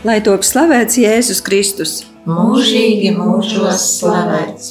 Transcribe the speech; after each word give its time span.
Lai 0.00 0.16
top 0.24 0.40
slavēts 0.46 0.96
Jēzus 0.96 1.42
Kristus. 1.44 1.90
mūžīgi 2.24 3.10
mūžos 3.12 3.82
slavēts. 3.98 4.70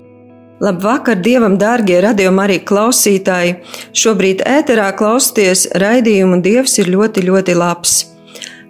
Labvakar, 0.60 1.20
Dievam, 1.22 1.54
dārgie 1.62 2.00
radījumi, 2.02 2.42
arī 2.42 2.58
klausītāji. 2.66 3.60
Šobrīd 3.94 4.42
ēterā 4.42 4.90
klausieties 4.98 5.68
raidījumu 5.78 6.42
Dievs 6.42 6.80
ir 6.82 6.90
ļoti, 6.90 7.28
ļoti 7.30 7.56
labs. 7.56 7.94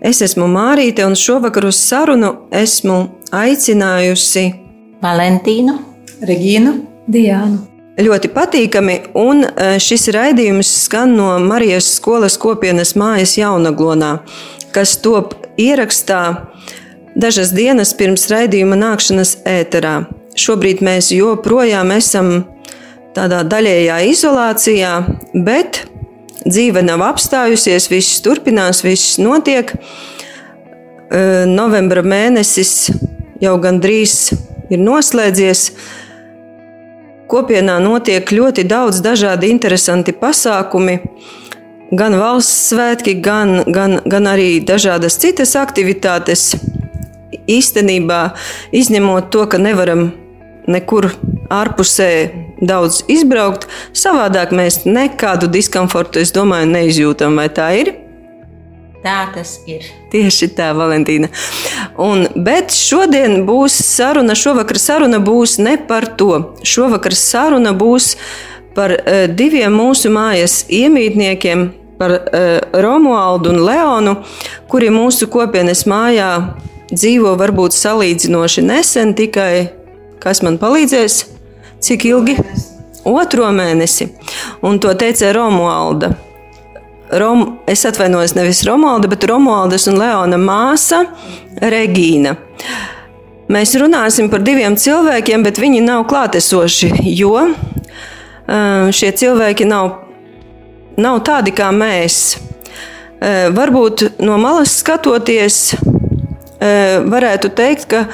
Es 0.01 0.19
esmu 0.21 0.49
Mārīte, 0.51 1.07
un 1.07 1.15
šovakar 1.15 1.69
uz 1.71 1.79
sarunu 1.79 2.35
esmu 2.51 2.99
aicinājusi 3.31 4.45
Valentīnu, 4.99 5.79
Regīnu, 6.27 6.75
Diānu. 7.07 7.63
ļoti 7.99 8.29
patīkami, 8.35 8.99
un 9.15 9.43
e, 9.43 9.79
šis 9.79 10.09
raidījums 10.15 10.69
skan 10.85 11.15
no 11.15 11.33
Marijas 11.39 11.87
skolas 11.95 12.37
kopienas 12.39 12.95
mājas 12.99 13.37
Jaunaglonā, 13.39 14.17
kas 14.75 14.97
top 15.03 15.35
ierakstā 15.59 16.21
dažas 17.19 17.51
dienas 17.55 17.93
pirms 17.97 18.27
raidījuma 18.31 18.77
nākšanas 18.79 19.39
ēterā. 19.49 19.95
Šobrīd 20.39 20.83
mēs 20.85 21.11
joprojām 21.11 21.91
esam 21.95 22.31
tādā 23.17 23.41
daļējā 23.49 23.97
izolācijā, 24.11 24.93
bet 25.33 25.83
dzīve 26.45 26.83
nav 26.85 27.03
apstājusies, 27.09 27.89
viss 27.91 28.21
turpinās, 28.23 28.83
viss 28.85 29.17
notiek. 29.21 29.73
Novembra 31.49 32.03
mēnesis 32.05 32.91
jau 33.41 33.55
gandrīz 33.61 34.29
ir 34.69 34.81
noslēdzies. 34.83 35.65
Kopienā 37.29 37.77
notiek 37.81 38.31
ļoti 38.33 38.65
daudz 38.69 39.03
dažādi 39.05 39.51
interesanti 39.53 40.13
pasākumi, 40.17 40.95
gan 41.91 42.15
valsts 42.19 42.69
svētki, 42.71 43.17
gan, 43.23 43.63
gan, 43.67 43.99
gan 44.05 44.29
arī 44.29 44.59
dažādas 44.65 45.17
citas 45.21 45.55
aktivitātes. 45.59 46.53
Īstenībā, 47.49 48.21
izņemot 48.75 49.31
to, 49.33 49.45
ka 49.49 49.57
nevaram 49.61 50.11
nekur 50.69 51.09
ārpusē 51.49 52.11
daudz 52.61 53.01
izbraukt, 53.09 53.65
savādāk 53.97 54.53
mēs 54.53 54.83
nekādu 54.85 55.49
diskomfortu, 55.49 56.21
es 56.21 56.33
domāju, 56.35 56.69
neizjūtam, 56.69 57.39
vai 57.39 57.47
tā 57.49 57.71
ir. 57.79 57.95
tā 59.03 59.31
tas 59.33 59.55
ir. 59.65 59.85
Tieši 60.11 60.49
tā, 60.57 60.73
Valentīna. 60.77 61.29
Un, 61.97 62.27
bet 62.35 62.73
šodien 62.75 63.45
būs 63.47 63.77
saruna, 63.85 64.35
šovakar 64.35 64.77
saruna 64.77 65.21
būs 65.23 65.57
ne 65.63 65.77
par 65.89 66.05
to. 66.19 66.53
Šovakar 66.61 67.15
saruna 67.15 67.73
būs 67.73 68.15
par 68.15 68.49
uh, 68.95 69.25
diviem 69.27 69.75
mūsu 69.75 70.11
mājas 70.13 70.61
iemītniekiem, 70.71 71.67
par 71.99 72.15
uh, 72.15 72.21
Romualdu 72.71 73.51
un 73.51 73.59
Leonu, 73.67 74.15
kuri 74.71 74.87
mūsu 74.93 75.27
kopienas 75.31 75.83
mājā 75.89 76.29
dzīvo 76.93 77.35
varbūt 77.39 77.75
salīdzinoši 77.75 78.63
nesen, 78.65 79.11
tikai 79.17 79.51
kas 80.23 80.41
man 80.45 80.57
palīdzēs, 80.61 81.19
cik 81.83 82.07
ilgi? 82.09 82.37
Otro 83.07 83.47
mēnesi. 83.55 84.09
Un 84.65 84.79
to 84.83 84.91
teica 84.99 85.31
Romualda. 85.35 86.11
Rom, 87.19 87.45
es 87.67 87.85
atvainojos 87.89 88.35
nevis 88.37 88.61
Romualda, 88.67 89.09
bet 89.09 89.25
Romualdas 89.25 89.87
un 89.89 89.97
Leona 89.97 90.37
māsa 90.37 91.01
Regīna. 91.59 92.35
Mēs 93.49 93.73
runāsim 93.81 94.27
par 94.29 94.43
diviem 94.45 94.75
cilvēkiem, 94.77 95.41
bet 95.47 95.57
viņi 95.57 95.81
nav 95.81 96.03
klātesoši, 96.11 96.91
jo 97.17 97.47
šie 98.49 99.11
cilvēki 99.21 99.67
nav, 99.69 99.91
nav 100.97 101.21
tādi 101.27 101.53
kā 101.55 101.69
mēs. 101.75 102.39
Varbūt 103.19 104.05
no 104.23 104.37
malas 104.41 104.77
skatoties, 104.79 105.75
varētu 106.59 107.51
teikt, 107.55 107.85
ka 107.91 108.05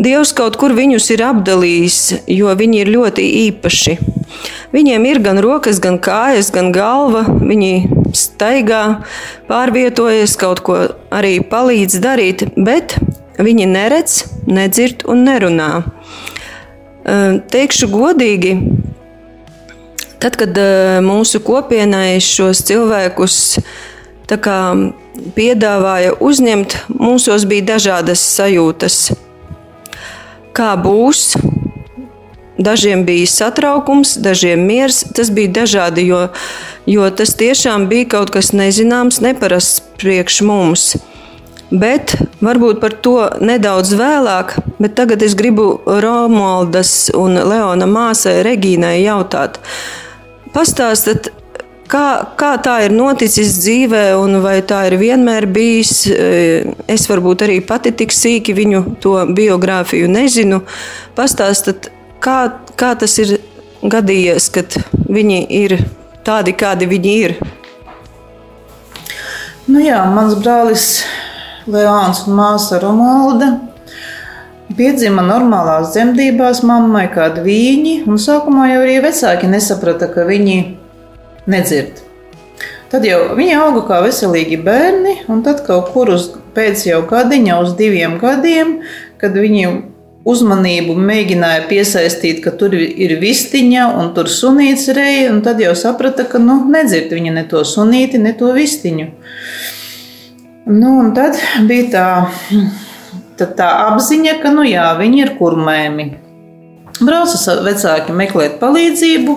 Dievs 0.00 0.34
kaut 0.36 0.58
kur 0.60 0.74
viņus 0.76 1.10
ir 1.14 1.24
apdalījis, 1.24 2.00
jo 2.32 2.52
viņi 2.56 2.82
ir 2.82 2.92
ļoti 2.92 3.24
īpaši. 3.46 3.96
Viņiem 4.74 5.04
ir 5.06 5.20
gan 5.22 5.38
rokas, 5.44 5.78
gan 5.80 6.00
kājas, 6.02 6.50
gan 6.52 6.72
galva. 6.74 7.22
Viņi 7.28 7.86
staigā, 8.16 9.04
pārvietojas, 9.48 10.34
kaut 10.40 10.64
ko 10.66 10.78
arī 11.14 11.38
palīdz 11.46 12.00
darīt, 12.02 12.46
bet 12.56 12.96
viņi 13.38 13.68
neredz, 13.70 14.24
nedzird 14.50 15.06
un 15.10 15.24
nerunā. 15.28 15.70
Teikšu 17.52 17.88
godīgi, 17.92 18.56
tad, 20.24 20.40
kad 20.40 20.56
uh, 20.56 20.98
mūsu 21.04 21.44
kopienai 21.44 22.16
šos 22.24 22.64
cilvēkus 22.66 23.42
kā 24.24 24.58
piedāvāja 25.36 26.16
uzņemt, 26.22 26.76
mūsos 26.88 27.44
bija 27.48 27.74
dažādas 27.74 28.22
sajūtas. 28.34 29.12
Kā 30.54 30.74
būs? 30.80 31.34
Dažiem 32.54 33.02
bija 33.04 33.26
satraukums, 33.26 34.14
dažiem 34.22 34.62
miers. 34.62 35.02
Tas 35.14 35.30
bija 35.34 35.50
dažādi, 35.62 36.06
jo, 36.06 36.28
jo 36.86 37.08
tas 37.10 37.34
tiešām 37.34 37.88
bija 37.90 38.12
kaut 38.14 38.30
kas 38.34 38.52
nezināms, 38.54 39.20
neparasts 39.20 39.82
priekš 39.98 40.40
mums. 40.46 40.94
Bet 41.74 42.14
varbūt 42.44 42.78
par 42.78 42.94
to 43.02 43.16
nedaudz 43.42 43.96
vēlāk, 43.98 44.54
bet 44.78 44.94
tagad 44.94 45.24
es 45.26 45.34
gribu 45.34 45.80
Romualdas 45.84 47.10
un 47.18 47.34
Leona 47.34 47.88
māsai 47.90 48.44
Regīnai 48.46 49.00
jautāt. 49.02 49.58
Pastāstiet, 50.54 51.32
kā, 51.90 52.04
kā 52.38 52.52
tā 52.62 52.76
ir 52.86 52.94
noticis 52.94 53.56
dzīvē, 53.58 54.04
un 54.20 54.38
vai 54.44 54.60
tā 54.66 54.84
ir 54.90 54.98
vienmēr 55.00 55.48
bijis. 55.50 56.04
Es 56.90 57.08
varbūt 57.10 57.42
arī 57.46 57.58
pati 57.66 57.90
tik 57.96 58.14
sīki 58.14 58.54
viņu 58.54 58.84
to 59.02 59.16
biogrāfiju 59.34 60.10
nezinu. 60.10 60.62
Pastāstiet, 61.18 61.90
kā, 62.22 62.38
kā 62.78 62.94
tas 63.00 63.18
ir 63.22 63.36
gadījies, 63.82 64.48
kad 64.54 64.78
viņi 65.10 65.42
ir 65.58 65.78
tādi, 66.24 66.54
kādi 66.56 66.88
viņi 66.88 67.18
ir. 67.26 67.36
Nu 69.66 69.80
jā, 69.80 70.02
mans 70.12 70.38
brālis 70.38 70.88
Leons 71.66 72.26
un 72.28 72.36
māsa 72.36 72.78
Romalda 72.82 73.54
piedzima 74.78 75.22
normālās 75.24 75.92
dzemdībās 75.94 76.62
mammai 76.66 77.06
kā 77.14 77.28
dvīņi, 77.36 77.94
un 78.10 78.20
sākumā 78.20 78.70
jau 78.72 78.82
arī 78.84 78.98
vecāki 79.04 79.50
nesaprata, 79.50 80.08
ka 80.12 80.26
viņi 80.28 80.58
nedzird. 81.50 82.02
Tad 82.92 83.06
jau 83.08 83.34
viņi 83.34 83.56
auga 83.58 83.82
kā 83.88 84.02
veselīgi 84.04 84.60
bērni, 84.62 85.16
un 85.32 85.42
tad 85.46 85.64
kaut 85.66 85.90
kur 85.94 86.12
uz 86.14 86.28
pēc 86.54 86.86
jau 86.86 87.00
gadiņa, 87.10 87.58
uz 87.64 87.74
diviem 87.78 88.20
gadiem, 88.22 88.76
kad 89.18 89.34
viņi 89.34 89.66
uzmanību 90.24 90.94
mēģināja 90.96 91.66
piesaistīt, 91.68 92.40
ka 92.44 92.54
tur 92.56 92.74
ir 92.78 93.16
vistiņa 93.20 93.88
un 94.00 94.12
tur 94.16 94.30
sunīts 94.32 94.86
reja, 94.96 95.32
un 95.34 95.42
tad 95.44 95.60
jau 95.60 95.74
saprata, 95.76 96.24
ka 96.28 96.40
nu, 96.40 96.62
nedzird 96.70 97.12
viņa 97.12 97.34
ne 97.34 97.44
to 97.50 97.64
sunīti, 97.68 98.22
ne 98.22 98.32
to 98.38 98.52
vistiņu. 98.56 99.10
Nu, 100.64 100.94
un 101.02 101.10
tad 101.16 101.36
bija 101.68 101.90
tā, 101.92 102.06
tad 103.38 103.56
tā 103.58 103.70
apziņa, 103.90 104.38
ka 104.42 104.52
nu, 104.54 104.66
jā, 104.68 104.90
viņi 104.98 105.22
ir 105.24 105.32
kurmēmi. 105.38 106.10
Brauca 107.02 107.56
vecāki 107.64 108.14
meklēt 108.14 108.60
palīdzību, 108.60 109.36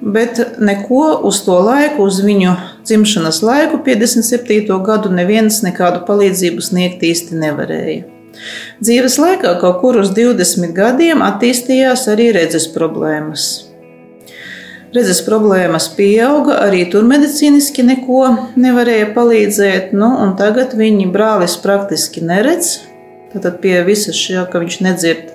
bet 0.00 0.40
neko 0.60 1.20
uz 1.28 1.42
to 1.44 1.58
laiku, 1.60 2.06
uz 2.08 2.22
viņu 2.24 2.56
dzimšanas 2.88 3.42
laiku, 3.44 3.82
57. 3.84 4.80
gadu, 4.86 5.12
neviens 5.12 5.60
nekādu 5.64 6.06
palīdzību 6.08 6.64
sniegt 6.64 7.04
īsti 7.04 7.36
nevarēja. 7.42 8.04
Dzīves 8.84 9.16
laikā 9.20 9.54
kaut 9.60 9.80
kur 9.80 10.00
uz 10.00 10.12
20 10.16 10.74
gadiem 10.76 11.24
attīstījās 11.24 12.04
arī 12.12 12.30
redzes 12.36 12.68
problēmas. 12.72 13.46
Redzes 14.96 15.18
problēmas 15.26 15.90
pieauga, 15.96 16.60
arī 16.64 16.86
tur 16.92 17.04
medicīniski 17.08 17.84
neko 17.84 18.22
nevarēja 18.56 19.10
palīdzēt. 19.16 19.90
Nu, 19.96 20.12
tagad 20.38 20.76
viņa 20.78 21.08
brālis 21.12 21.56
praktiski 21.60 22.22
neredz. 22.24 22.78
Tad 23.32 23.58
pie 23.62 23.80
visa 23.86 24.14
šī, 24.16 24.38
ka 24.50 24.60
viņš 24.62 24.76
nedzird, 24.86 25.32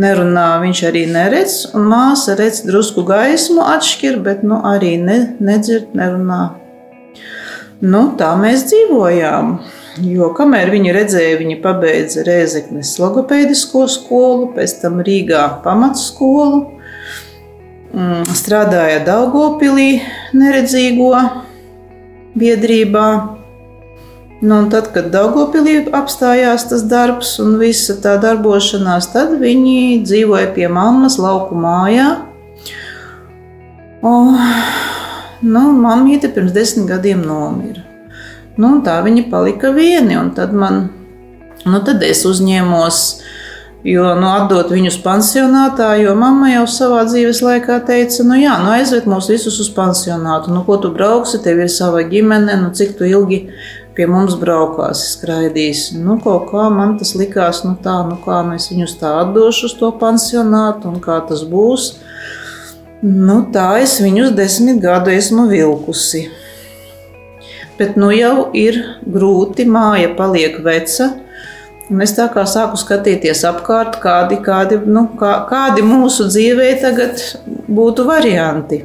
nerunā, 0.00 0.48
viņš 0.62 0.82
arī 0.88 1.04
neredz. 1.10 1.56
Un 1.76 1.88
māsa 1.90 2.36
redz 2.38 2.62
drusku 2.66 3.04
gaismu, 3.08 3.62
atšķir, 3.74 4.20
bet 4.24 4.44
nu, 4.46 4.60
arī 4.64 4.96
ne, 5.02 5.18
nedzird, 5.42 5.94
nerunā. 5.96 6.42
Nu, 7.84 8.04
tā 8.18 8.34
mēs 8.40 8.68
dzīvojām. 8.70 9.56
Jo 10.02 10.32
kamēr 10.34 10.72
viņi 10.72 10.92
redzēja, 10.94 11.38
viņi 11.38 11.60
pabeidza 11.62 12.24
Rēzeknes 12.26 12.96
logopēdisko 12.98 13.84
skolu, 13.90 14.48
pēc 14.56 14.80
tam 14.80 14.98
Rīgā 15.06 15.44
pamatskolu, 15.62 16.64
mm, 17.94 18.24
strādāja 18.34 19.04
Daugopilī 19.06 20.00
neredzīgo 20.34 21.12
biedrībā. 22.34 23.06
Nu, 24.42 24.56
tad, 24.70 24.90
kad 24.92 25.12
Daugopilī 25.14 25.76
apstājās 25.94 26.66
tas 26.68 26.82
darbs 26.90 27.36
un 27.40 27.54
visa 27.60 27.94
tā 28.02 28.16
darbošanās, 28.20 29.12
tad 29.12 29.36
viņi 29.40 30.02
dzīvoja 30.02 30.50
pie 30.56 30.66
mammas 30.68 31.20
lauku 31.22 31.54
mājā. 31.54 32.08
O, 34.04 34.14
nu, 35.54 35.62
Mamīte 35.78 36.28
pirms 36.34 36.52
desmit 36.52 36.90
gadiem 36.90 37.22
nomira. 37.24 37.84
Nu, 38.60 38.76
tā 38.86 38.98
viņi 39.06 39.28
palika 39.30 39.72
vieni. 39.74 40.18
un 40.18 40.34
Tad, 40.34 40.52
man, 40.52 40.88
nu, 41.64 41.80
tad 41.86 42.02
es 42.06 42.24
uzņēmos, 42.28 43.00
jo 43.86 44.10
nu, 44.18 44.28
atdot 44.30 44.74
viņus 44.74 44.98
pansionātā, 45.04 45.94
jo 46.02 46.12
mamma 46.18 46.52
jau 46.52 46.66
savā 46.70 47.04
dzīves 47.08 47.40
laikā 47.44 47.80
teica, 47.88 48.26
nu, 48.28 48.36
jā, 48.42 48.58
nu, 48.62 48.74
aizved 48.76 49.08
mūs 49.10 49.30
visus 49.32 49.58
uz 49.62 49.70
pansionātu. 49.74 50.52
Nu, 50.54 50.66
ko 50.68 50.78
tu 50.82 50.92
brauksi, 50.94 51.40
tev 51.42 51.64
ir 51.64 51.72
sava 51.72 52.04
ģimene, 52.10 52.60
nu, 52.62 52.74
cik 52.76 52.94
tu 52.98 53.08
ilgi 53.08 53.46
pie 53.94 54.06
mums 54.10 54.34
braukās, 54.38 55.02
skraidīs. 55.14 55.88
Nu, 55.96 56.18
kaut 56.22 56.48
kā 56.50 56.66
man 56.72 56.96
tas 56.98 57.14
likās, 57.18 57.62
nu, 57.66 57.76
tā, 57.82 58.00
nu, 58.08 58.18
kā 58.24 58.42
nu, 58.46 58.58
es 58.58 58.68
viņus 58.72 58.96
tā 59.00 59.12
atdošu 59.22 59.68
uz 59.70 59.76
to 59.78 59.90
pansionātu 60.00 60.90
un 60.90 61.00
kā 61.04 61.20
tas 61.28 61.44
būs. 61.48 61.92
Nu, 63.04 63.42
tā 63.54 63.68
es 63.84 63.98
viņus 64.02 64.32
desmit 64.36 64.80
gadu 64.82 65.12
esmu 65.14 65.46
vilkusi. 65.50 66.26
Bet 67.78 67.98
nu 67.98 68.12
jau 68.14 68.48
ir 68.54 68.78
grūti, 69.02 69.66
māja 69.66 70.12
paliek 70.16 70.60
veca. 70.64 71.10
Un 71.92 72.00
es 72.00 72.14
tā 72.16 72.30
kā 72.32 72.46
sāku 72.48 72.78
skatīties 72.80 73.42
apkārt, 73.44 73.98
kādi, 74.00 74.38
kādi, 74.40 74.78
nu, 74.88 75.04
kā, 75.20 75.34
kādi 75.50 75.84
mūsu 75.84 76.30
dzīvē 76.30 76.70
tagad 76.80 77.20
būtu 77.68 78.06
varianti. 78.08 78.84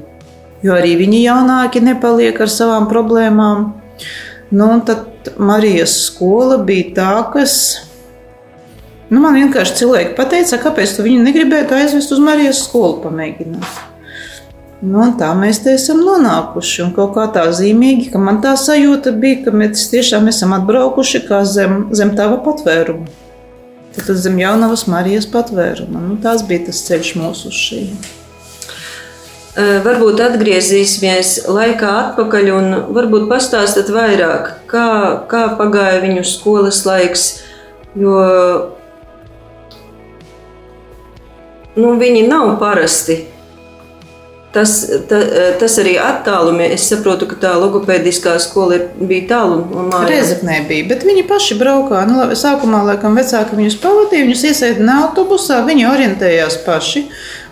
Jo 0.65 0.75
arī 0.75 0.97
viņi 0.99 1.21
jaunāki 1.23 1.79
nepaliek 1.85 2.41
ar 2.43 2.51
savām 2.51 2.89
problēmām. 2.91 3.69
Nu, 4.51 4.71
un 4.73 4.81
tad 4.81 5.29
Marijas 5.37 5.93
skola 6.07 6.57
bija 6.65 6.93
tā, 6.95 7.11
kas. 7.33 7.53
Nu, 9.09 9.21
man 9.21 9.37
vienkārši 9.37 9.77
cilvēki 9.83 10.17
pateica, 10.17 10.57
kāpēc 10.61 10.95
tu 10.95 11.05
viņu 11.05 11.21
negribētu 11.27 11.77
aizvest 11.77 12.13
uz 12.13 12.21
Marijas 12.23 12.63
skolu 12.65 12.99
pamēģināt. 13.05 13.85
Nu, 14.79 15.03
tā 15.19 15.29
mēs 15.35 15.59
te 15.65 15.73
esam 15.75 15.99
nonākuši. 16.05 16.83
Un 16.85 16.93
kaut 16.95 17.11
kā 17.17 17.25
tā 17.35 17.43
zīmīgi, 17.53 18.09
ka 18.13 18.21
man 18.21 18.39
tā 18.43 18.55
sajūta 18.57 19.11
bija, 19.21 19.43
ka 19.45 19.55
mēs 19.55 19.89
tiešām 19.91 20.29
esam 20.31 20.55
atbraukuši 20.55 21.25
zem, 21.43 21.81
zem 21.91 22.15
tava 22.15 22.39
patvēruma. 22.45 23.09
Tad 23.97 24.15
zem 24.15 24.39
jaunavas 24.39 24.85
Marijas 24.87 25.27
patvēruma. 25.27 25.99
Nu, 25.99 26.15
tas 26.23 26.45
bija 26.47 26.69
tas 26.69 26.85
ceļš 26.87 27.17
mūsu 27.19 27.51
uz 27.51 27.59
šīm. 27.67 28.18
Varbūt 29.57 30.21
atgriezīsimies 30.21 31.31
laikā 31.49 31.89
atpakaļ 32.03 32.51
un 32.53 32.75
varbūt 32.95 33.25
pastāstāt 33.31 33.89
vairāk, 33.91 34.51
kā, 34.69 34.89
kā 35.31 35.47
pagāja 35.59 36.03
viņu 36.03 36.25
skolas 36.27 36.83
laiks. 36.85 37.25
Jo 37.97 38.19
nu, 41.79 41.95
viņi 41.99 42.27
nav 42.29 42.55
parasti. 42.61 43.23
Tas, 44.53 44.71
ta, 45.05 45.17
tas 45.61 45.75
arī 45.77 45.91
attālumā. 46.01 46.71
Es 46.73 46.87
saprotu, 46.89 47.27
ka 47.29 47.35
tā 47.37 47.51
logopēdiskā 47.61 48.33
skola 48.41 48.79
ir, 48.79 48.87
bija 48.97 49.27
tālu 49.35 49.59
no 49.61 49.83
mājām. 49.91 50.07
Reizeknē 50.09 50.55
bija, 50.69 50.87
bet 50.89 51.05
viņi 51.05 51.27
paši 51.29 51.57
braukā. 51.59 52.01
Nu, 52.09 52.23
sākumā, 52.33 52.81
laikam, 52.87 53.17
vecāki 53.19 53.59
viņus 53.59 53.77
pavadīja, 53.83 54.25
viņus 54.25 54.47
iesēdināja 54.49 55.03
autobusā, 55.05 55.61
viņi 55.69 55.85
orientējās 55.91 56.57
paši. 56.65 57.05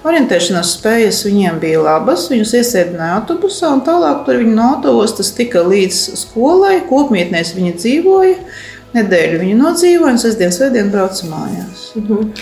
Orientēšanās 0.06 0.76
spējas 0.78 1.24
viņiem 1.26 1.58
bija 1.62 1.82
labas. 1.82 2.28
Viņus 2.32 2.54
iesēdināja 2.60 3.18
autobusā, 3.18 3.72
un 3.74 3.84
tālāk 3.88 4.24
tur 4.28 4.40
viņi 4.44 4.56
no 4.58 4.72
autostas 4.76 5.34
tika 5.38 5.64
līdz 5.66 6.02
skolai. 6.22 6.78
Kopmītnēs 6.90 7.56
viņi 7.58 7.76
dzīvoja. 7.82 8.38
Nedēļu 8.96 9.42
viņi 9.42 9.58
nodzīvoja, 9.58 10.14
un 10.16 10.22
sestdienas 10.22 10.58
svētdien 10.62 10.92
brauca 10.94 11.30
mājās. 11.30 11.92
Mhm. 11.98 12.34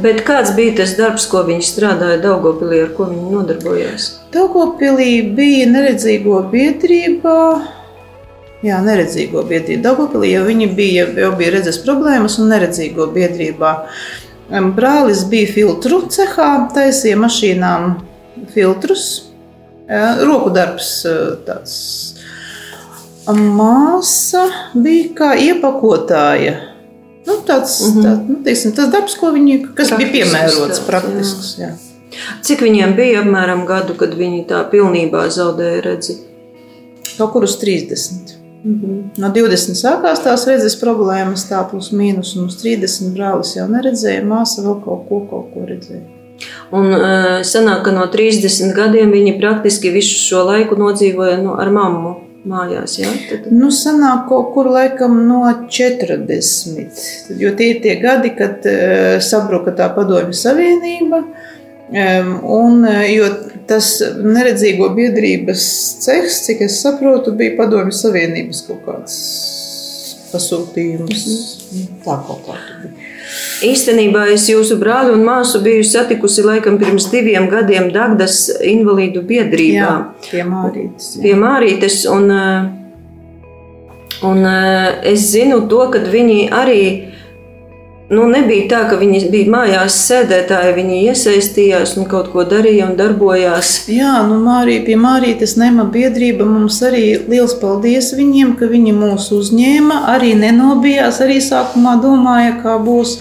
Bet 0.00 0.22
kāds 0.24 0.54
bija 0.56 0.78
tas 0.78 0.94
darbs, 0.96 1.26
ko 1.28 1.42
viņi 1.44 1.66
strādāja 1.66 2.20
Daugopilī, 2.22 2.78
ar 2.86 2.94
ko 2.96 3.10
viņi 3.10 3.32
nodarbojās? 3.34 4.06
Daugopilī 4.32 5.34
bija 5.36 5.66
neredzīgo 5.68 6.38
biedrība. 6.52 7.34
Jā, 8.64 8.78
neredzīgo 8.84 9.42
biedrība. 9.48 9.82
Daugopilī 9.88 10.32
jau 10.34 10.46
viņi 10.46 10.70
bija, 10.76 11.06
jau 11.20 11.32
bija 11.36 11.56
redzes 11.56 11.80
problēmas 11.84 12.38
un 12.40 12.52
neredzīgo 12.54 13.10
biedrībā. 13.12 13.74
Em, 13.80 14.29
Brālis 14.50 15.24
bija 15.30 15.50
filtru 15.54 16.02
cehā, 16.10 16.48
taisīja 16.74 17.18
mašīnām 17.20 17.92
filtrus. 18.54 19.04
Jā, 19.90 20.16
Roku 20.26 20.50
darbs 20.54 21.04
eh, 21.06 21.20
tāds. 21.46 21.76
Māsa 23.30 24.42
bija 24.74 25.12
kā 25.14 25.30
iepakotāja. 25.38 26.56
Nu, 27.26 27.36
tāds, 27.46 27.76
mm 27.84 27.92
-hmm. 27.92 28.02
tā, 28.02 28.28
nu, 28.28 28.38
teiksim, 28.44 28.72
tas 28.74 28.90
darbs, 28.90 29.14
ko 29.14 29.30
viņi, 29.30 29.74
kas 29.74 29.92
Praktisks 29.92 29.98
bija 29.98 30.12
piemērots, 30.12 30.80
tāds, 30.80 30.86
praktisks. 30.86 31.54
Jā. 31.58 31.70
Cik 32.42 32.62
viņiem 32.66 32.96
bija 32.96 33.22
apmēram 33.22 33.66
gadu, 33.66 33.94
kad 33.94 34.14
viņi 34.14 34.46
tā 34.50 34.64
pilnībā 34.70 35.28
zaudēja 35.28 35.80
redzi? 35.84 36.18
Kaut 37.18 37.32
kur 37.32 37.44
uz 37.44 37.58
30. 37.60 38.39
No 38.62 39.30
20 39.32 39.78
sākās 39.78 40.20
tās 40.24 40.44
redzes 40.48 40.76
problēmas, 40.80 41.46
tā 41.48 41.62
plus 41.70 41.90
mīnus, 41.96 42.34
un 42.36 42.50
uz 42.50 42.58
30 42.60 43.14
brālis 43.16 43.54
jau 43.56 43.66
neredzēja, 43.70 44.24
māsa 44.26 44.64
vēl 44.66 44.80
kaut 44.84 45.06
ko, 45.08 45.20
kaut 45.30 45.52
ko 45.54 45.66
redzēja. 45.68 46.02
Un 46.72 46.88
uh, 46.94 47.40
sanāk, 47.44 47.82
ka 47.86 47.94
no 47.94 48.06
30 48.12 48.74
gadiem 48.76 49.12
viņi 49.12 49.36
praktiski 49.40 49.92
visu 49.92 50.16
šo 50.20 50.44
laiku 50.48 50.78
nodzīvoja 50.80 51.38
nu, 51.42 51.54
ar 51.60 51.72
mammu 51.72 52.14
mājās. 52.48 52.96
Ja? 53.00 53.10
Tad, 53.28 53.50
Nu, 53.52 53.68
sanāk 53.74 54.26
kaut 54.30 54.52
kur 54.54 54.70
laikam 54.72 55.18
no 55.28 55.42
40. 55.68 57.02
Jo 57.40 57.52
tie 57.56 57.74
ir 57.74 57.82
tie 57.84 57.96
gadi, 58.00 58.32
kad 58.36 58.64
uh, 58.68 59.18
sabruka 59.24 59.74
tā 59.76 59.90
padomju 59.96 60.36
savienība. 60.36 61.24
Un, 61.90 62.84
eh, 62.86 63.16
jo 63.16 63.26
tas 63.66 63.96
neredzīgo 64.22 64.92
biedrības 64.94 65.62
cehs, 66.04 66.44
cik 66.46 66.62
es 66.68 66.78
saprotu, 66.84 67.34
bija 67.34 67.56
padomju 67.58 67.94
savienības 67.94 68.62
kaut 68.68 68.84
kāds 68.86 69.16
pasūtījums. 70.30 71.24
Tā 72.04 72.16
kaut 72.26 72.44
kā 72.46 72.54
tur 72.54 72.84
bija. 72.84 73.08
īstenībā 73.66 74.28
es 74.34 74.46
jūsu 74.50 74.78
brāli 74.78 75.12
un 75.14 75.24
māsu 75.26 75.60
biju 75.62 75.82
satikusi 75.86 76.42
laikam 76.46 76.78
pirms 76.78 77.10
diviem 77.10 77.48
gadiem 77.50 77.90
Dagdas 77.94 78.48
invalīdu 78.62 79.22
biedrībā. 79.26 79.90
Jā, 79.90 80.14
pie 80.30 80.44
Mārītes. 80.46 81.16
jā. 81.16 81.22
pie 81.22 81.34
Mārītes. 81.34 82.00
Un, 82.10 82.30
eh, 82.30 82.62
un 84.30 84.46
eh, 84.46 85.00
es 85.12 85.30
zinu 85.34 85.66
to, 85.68 85.90
ka 85.90 85.98
viņi 85.98 86.50
arī. 86.50 87.09
Nu, 88.10 88.24
nebija 88.26 88.64
tā, 88.66 88.78
ka 88.90 88.96
viņi 88.98 89.20
bija 89.30 89.52
mājās 89.52 89.94
sēdētāji, 90.08 90.72
viņi 90.80 90.96
iesaistījās 91.12 91.92
un 92.00 92.08
kaut 92.10 92.32
ko 92.32 92.42
darīja 92.42 92.88
un 92.88 92.96
darbojās. 92.98 93.68
Jā, 93.86 94.16
nu 94.26 94.40
Mārija, 94.42 94.82
pie 94.88 94.96
Mārītes 94.98 95.54
Nema 95.60 95.84
biedrība 95.94 96.42
mums 96.48 96.80
arī 96.82 97.04
liels 97.30 97.54
paldies 97.60 98.10
viņiem, 98.18 98.56
ka 98.58 98.66
viņi 98.72 98.96
mūs 98.98 99.28
uzņēma, 99.36 100.00
arī 100.16 100.34
nenobijās, 100.42 101.22
arī 101.22 101.38
sākumā 101.46 102.00
domāja, 102.02 102.58
kā 102.64 102.80
būs. 102.82 103.20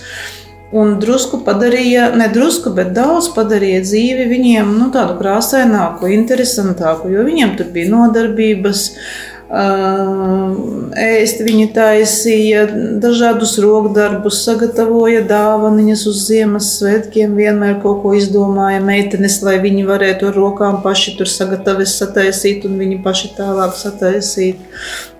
Un 0.74 0.98
drusku 1.02 1.44
padarīja, 1.46 2.10
ne 2.18 2.26
drusku, 2.34 2.74
bet 2.74 2.90
daudz 2.98 3.30
padarīja 3.38 3.86
dzīvi 3.86 4.26
viņiem 4.30 4.74
nu, 4.78 4.90
tādu 4.94 5.20
krāsaināku, 5.22 6.10
interesantāku, 6.18 7.14
jo 7.14 7.30
viņiem 7.30 7.56
tur 7.62 7.70
bija 7.78 7.94
nodarbības. 7.94 8.88
ā, 8.90 9.29
Ēst 9.50 11.40
viņi 11.42 11.72
taisīja 11.74 12.68
dažādus 13.02 13.56
rokdarbus, 13.64 14.44
sagatavoja 14.46 15.24
dāvanas 15.26 16.04
uz 16.10 16.20
Ziemassvētkiem, 16.28 17.34
vienmēr 17.34 17.80
kaut 17.82 18.04
ko 18.04 18.14
izdomāja 18.14 18.84
meitenes, 18.86 19.40
lai 19.42 19.58
viņi 19.64 19.88
varētu 19.90 20.30
ar 20.30 20.38
rokām 20.38 20.84
paši 20.86 21.16
tur 21.18 21.32
sagatavot, 21.34 21.90
sataisīt 21.90 22.70
un 22.70 22.78
viņi 22.78 23.02
paši 23.02 23.34
tālāk 23.40 23.74
sataisīt. 23.80 24.62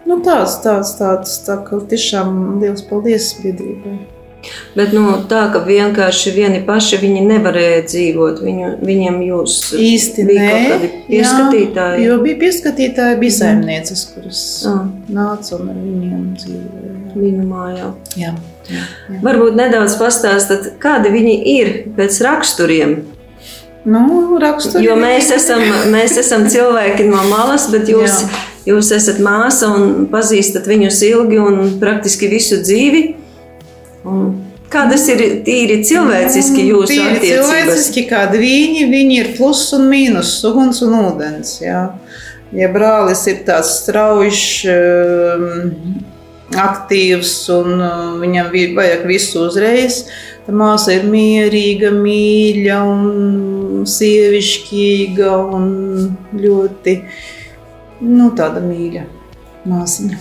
Nu, 0.06 0.22
tāds, 0.22 0.62
tāds, 0.62 0.94
tāds, 1.02 1.42
tā 1.50 1.58
kā 1.66 1.82
tiešām 1.90 2.62
liels 2.62 2.86
paldies 2.86 3.34
biedrībai. 3.42 4.19
Bet 4.76 4.94
nu, 4.96 5.04
tā, 5.30 5.42
ka 5.54 5.60
vienkārši 5.66 6.32
vieni 6.36 6.62
paši 6.68 7.00
viņi 7.02 7.26
nevarēja 7.28 7.82
dzīvot. 7.90 8.40
Viņu, 8.46 8.70
viņiem 8.88 9.18
jūs 9.28 9.58
Īsti 9.76 10.26
bija 10.30 10.46
nē, 10.46 10.62
kādi 10.70 10.92
pieskatītāji. 11.10 12.04
Jā, 12.06 12.08
jo 12.08 12.20
bija 12.24 12.40
pieskatītāji, 12.46 13.20
bija 13.20 13.36
saimnieces, 13.40 14.06
kuras 14.14 14.44
Ah. 14.70 14.86
nāca 15.12 15.60
un 15.60 15.70
ar 15.74 15.82
viņiem 15.84 16.26
dzīvoja. 16.40 16.96
Viņu 17.20 17.46
mājā. 17.50 17.92
Jā. 18.16 18.34
Varbūt 19.26 19.56
nedaudz 19.58 19.96
pastāstāt, 20.00 20.76
kādi 20.80 21.12
viņi 21.12 21.36
ir 21.58 21.72
pēc 21.98 22.20
raksturiem. 22.24 23.00
Nu, 23.90 24.38
raksturi 24.42 24.84
Jo 24.86 24.96
mēs 25.00 25.32
esam, 25.34 25.62
mēs 25.90 26.18
esam 26.20 26.46
cilvēki 26.52 27.08
no 27.10 27.24
malas, 27.32 27.70
bet 27.72 27.88
jūs, 27.90 28.22
Jā. 28.22 28.44
jūs 28.74 28.92
esat 28.96 29.22
māsa 29.24 29.72
un 29.74 30.06
pazīstat 30.12 30.68
viņus 30.68 31.00
ilgi 31.08 31.40
un 31.42 31.80
praktiski 31.82 32.30
visu 32.30 32.60
dzīvi. 32.62 33.04
Un 34.08 34.30
kādas 34.72 35.08
ir 35.12 35.24
tīri 35.44 35.82
cilvēciski 35.84 36.68
jūsu 36.70 36.94
Tīri 36.94 37.16
attiecības? 37.18 37.50
cilvēciski, 37.50 38.04
kādi 38.10 38.42
viņi, 38.44 38.86
viņi 38.92 39.18
ir 39.24 39.32
pluss 39.38 39.74
un 39.76 39.88
mīnus, 39.92 40.36
uguns 40.48 40.82
un 40.86 40.94
ūdens. 41.02 41.56
Jā. 41.64 41.82
Ja 42.56 42.68
brālis 42.74 43.28
ir 43.30 43.44
tāds 43.46 43.76
strauji, 43.84 44.32
aktīvs 46.58 47.34
un 47.54 47.76
uh, 47.78 48.16
viņam 48.22 48.48
vi- 48.54 48.72
vajag 48.78 49.04
visu 49.10 49.44
uzreiz, 49.46 50.00
tad 50.48 50.56
māsa 50.58 50.96
ir 50.96 51.06
mierīga, 51.06 51.92
mīļa 51.94 52.80
un 52.90 53.86
sievišķīga 53.86 55.30
un 55.54 55.70
ļoti 56.34 56.96
nu, 58.02 58.32
tāda 58.38 58.64
mīļa 58.66 59.06
māsiņa. 59.70 60.18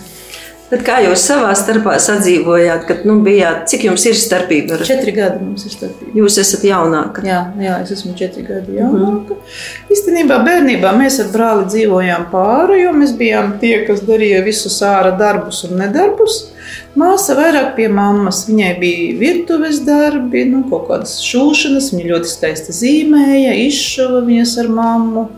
Bet 0.68 0.82
kā 0.84 0.98
jūs 1.00 1.22
savā 1.24 1.54
starpā 1.56 1.94
sadzīvojāt, 2.04 2.82
kad 2.88 3.06
nu, 3.08 3.14
bijāt, 3.24 3.62
cik 3.70 3.86
jums 3.86 4.02
ir 4.10 4.16
starpība? 4.20 4.76
ar- 4.76 4.84
Četri 4.84 5.14
gadi 5.16 5.40
mums 5.40 5.64
ir 5.64 5.72
starpība. 5.72 6.12
Jūs 6.20 6.36
esat 6.42 6.66
jaunāka. 6.68 7.22
Jā, 7.24 7.38
jā, 7.56 7.78
es 7.82 7.94
esmu 7.96 8.12
četri 8.18 8.42
gadi 8.44 8.76
jaunāka. 8.76 9.32
Mm 9.32 9.38
-hmm. 9.38 9.94
Īstenībā 9.94 10.36
bērnībā 10.44 10.92
mēs 10.98 11.16
ar 11.24 11.30
brāli 11.32 11.64
dzīvojām 11.72 12.26
pāri, 12.32 12.82
jo 12.82 12.92
mēs 12.92 13.16
bijām 13.16 13.58
tie, 13.60 13.86
kas 13.86 14.00
darīja 14.00 14.44
visus 14.44 14.76
ārā 14.82 15.16
darbus 15.18 15.64
un 15.64 15.78
nedarbus. 15.78 16.52
Māsa 16.96 17.34
vairāk 17.38 17.74
pie 17.76 17.88
mammas. 17.88 18.44
Viņai 18.48 18.78
bija 18.80 19.18
virtuves 19.18 19.80
darbi, 19.80 20.44
nu, 20.44 20.64
kaut 20.70 20.88
kādas 20.88 21.16
šūšanas. 21.24 21.92
Viņa 21.94 22.12
ļoti 22.12 22.28
skaisti 22.28 22.72
zīmēja, 22.72 23.54
izšuva 23.66 24.20
viņas 24.20 24.58
ar 24.58 24.68
mammu. 24.68 25.28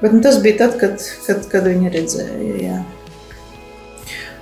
Bet 0.00 0.12
nu, 0.12 0.20
tas 0.20 0.38
bija 0.38 0.56
tad, 0.56 0.78
kad, 0.80 1.00
kad, 1.26 1.48
kad 1.48 1.64
viņa 1.64 1.90
redzēja. 1.92 2.62
Jā. 2.62 2.82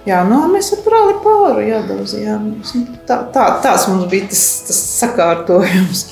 Jā, 0.03 0.25
nu, 0.27 0.41
mēs 0.51 0.73
ar 0.75 0.81
brāli 0.83 1.13
pāri 1.23 1.69
jādaudzījāmies. 1.69 2.73
Nu, 2.75 2.97
Tā, 3.07 3.21
tā, 3.35 3.45
tāds 3.63 3.87
mums 3.87 4.09
bija 4.11 4.27
tas, 4.33 4.43
tas 4.67 4.81
sakārtojums. 4.99 6.03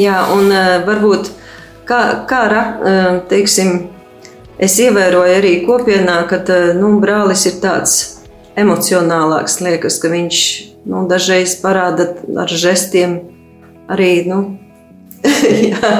Jā, 0.00 0.16
un 0.32 0.48
uh, 0.48 0.78
varbūt 0.86 1.28
kā, 1.88 2.00
kā 2.30 2.40
uh, 2.48 3.18
teiksim, 3.28 3.90
es 4.56 4.78
ievēroju 4.80 5.36
arī 5.42 5.52
kopienā, 5.66 6.22
ka 6.30 6.40
uh, 6.40 6.70
nu, 6.78 6.94
brālis 7.04 7.44
ir 7.50 7.60
tāds 7.60 7.98
emocionālāks. 8.56 9.60
Liekas, 9.60 10.00
ka 10.00 10.08
viņš 10.14 10.42
nu, 10.88 11.04
dažreiz 11.10 11.58
parāda 11.60 12.14
ar 12.40 12.48
žestiem 12.64 13.18
arī. 13.92 14.12
Nu, 14.30 14.42
Jā, 15.68 15.96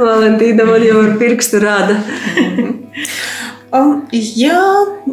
Valentīna 0.00 0.64
man 0.64 0.80
jau 0.80 1.02
ar 1.04 1.18
pirkstu 1.20 1.60
rāda. 1.60 2.00
Um, 3.76 4.04
jā, 4.12 4.66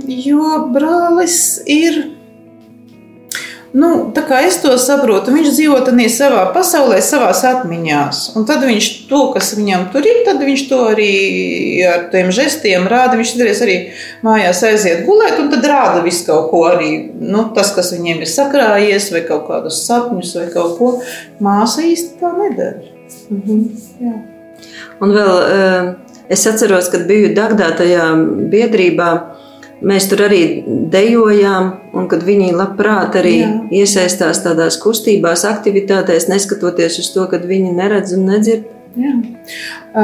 jo 0.08 0.58
brālis 0.74 1.62
ir. 1.70 2.04
Nu, 3.74 3.88
tā 4.14 4.22
kā 4.28 4.44
es 4.46 4.60
to 4.62 4.70
saprotu, 4.78 5.32
viņš 5.34 5.48
dzīvo 5.56 5.80
savā 6.14 6.44
pasaulē, 6.54 7.00
savā 7.02 7.32
atmiņā. 7.34 8.02
Un 8.38 8.46
tad 8.46 8.62
viņš 8.62 8.90
to, 9.10 9.22
kas 9.34 9.56
viņam 9.58 9.88
tur 9.90 10.06
ir, 10.06 10.20
tad 10.28 10.44
viņš 10.46 10.66
to 10.70 10.82
arī 10.92 11.82
ar 11.90 12.06
tiem 12.14 12.30
žestiem 12.30 12.86
rāda. 12.86 13.18
Viņš 13.18 13.34
darīs 13.40 13.64
arī 13.66 13.78
mājās 14.22 14.62
aiziet 14.70 15.08
gulēt, 15.08 15.40
un 15.42 15.50
tad 15.50 15.66
rāda 15.66 16.06
visu 16.06 16.28
kaut 16.30 16.52
ko 16.52 16.62
arī. 16.70 16.92
Nu, 17.18 17.48
tas, 17.56 17.74
kas 17.74 17.90
viņiem 17.98 18.22
ir 18.22 18.30
sakrājies, 18.30 19.10
vai 19.16 19.26
kaut 19.26 19.48
kādus 19.50 19.82
sapņus, 19.88 20.36
vai 20.38 20.48
kaut 20.54 20.78
ko. 20.78 20.94
Māsa 21.42 21.82
īsti 21.82 22.22
tā 22.22 22.30
nedara. 22.38 22.78
Jā. 24.04 24.16
Un 25.02 25.18
vēl 25.18 25.34
eh, 25.50 26.13
es 26.30 26.46
atceros, 26.50 26.90
kad 26.94 27.08
biju 27.10 27.34
Dagdā 27.36 27.72
tajā 27.78 28.12
biedrībā. 28.52 29.10
Mēs 29.84 30.06
tur 30.08 30.22
arī 30.30 30.44
dejojām, 30.94 31.66
un 31.98 32.06
kad 32.08 32.22
viņi 32.24 32.54
labprāt 32.56 33.18
arī 33.20 33.34
Jā. 33.42 33.50
iesaistās 33.84 34.40
tādās 34.46 34.78
kustībās, 34.80 35.44
aktivitātēs, 35.50 36.30
neskatoties 36.32 37.02
uz 37.02 37.10
to, 37.12 37.26
ka 37.28 37.42
viņi 37.44 37.74
neredz 37.76 38.16
un 38.16 38.24
nedzird. 38.30 38.70
Jā. 38.96 39.12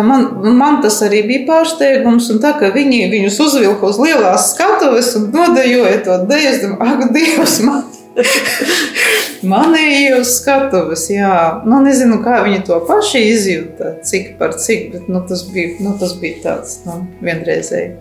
Man, 0.04 0.26
man 0.58 0.82
tas 0.84 0.98
arī 1.06 1.22
bija 1.30 1.46
pārsteigums, 1.48 2.28
un 2.34 2.42
tā 2.44 2.56
kā 2.60 2.74
viņi 2.74 3.06
viņus 3.14 3.38
uzvilka 3.46 3.94
uz 3.94 4.02
lielās 4.02 4.50
skatuves 4.56 5.14
un 5.20 5.30
nodejoja 5.32 6.02
to 6.08 6.20
dēļu, 6.28 6.52
es 6.52 6.62
domāju, 6.66 6.98
ak, 6.98 7.16
Dievs, 7.16 7.60
man! 7.68 7.86
Manēji 9.52 10.12
uz 10.18 10.34
skatuves, 10.40 11.06
jā. 11.14 11.32
Nu, 11.68 11.80
nezinu, 11.86 12.20
kā 12.26 12.42
viņi 12.46 12.66
to 12.68 12.82
paši 12.90 13.24
izjūta, 13.32 13.96
cik 14.06 14.36
par 14.42 14.58
cik, 14.60 14.92
bet 14.96 15.10
nu, 15.12 15.24
tas, 15.30 15.46
bija, 15.54 15.78
nu, 15.84 15.96
tas 16.00 16.14
bija 16.20 16.44
tāds 16.44 16.80
nu, 16.88 17.02
vienreizēji. 17.24 17.98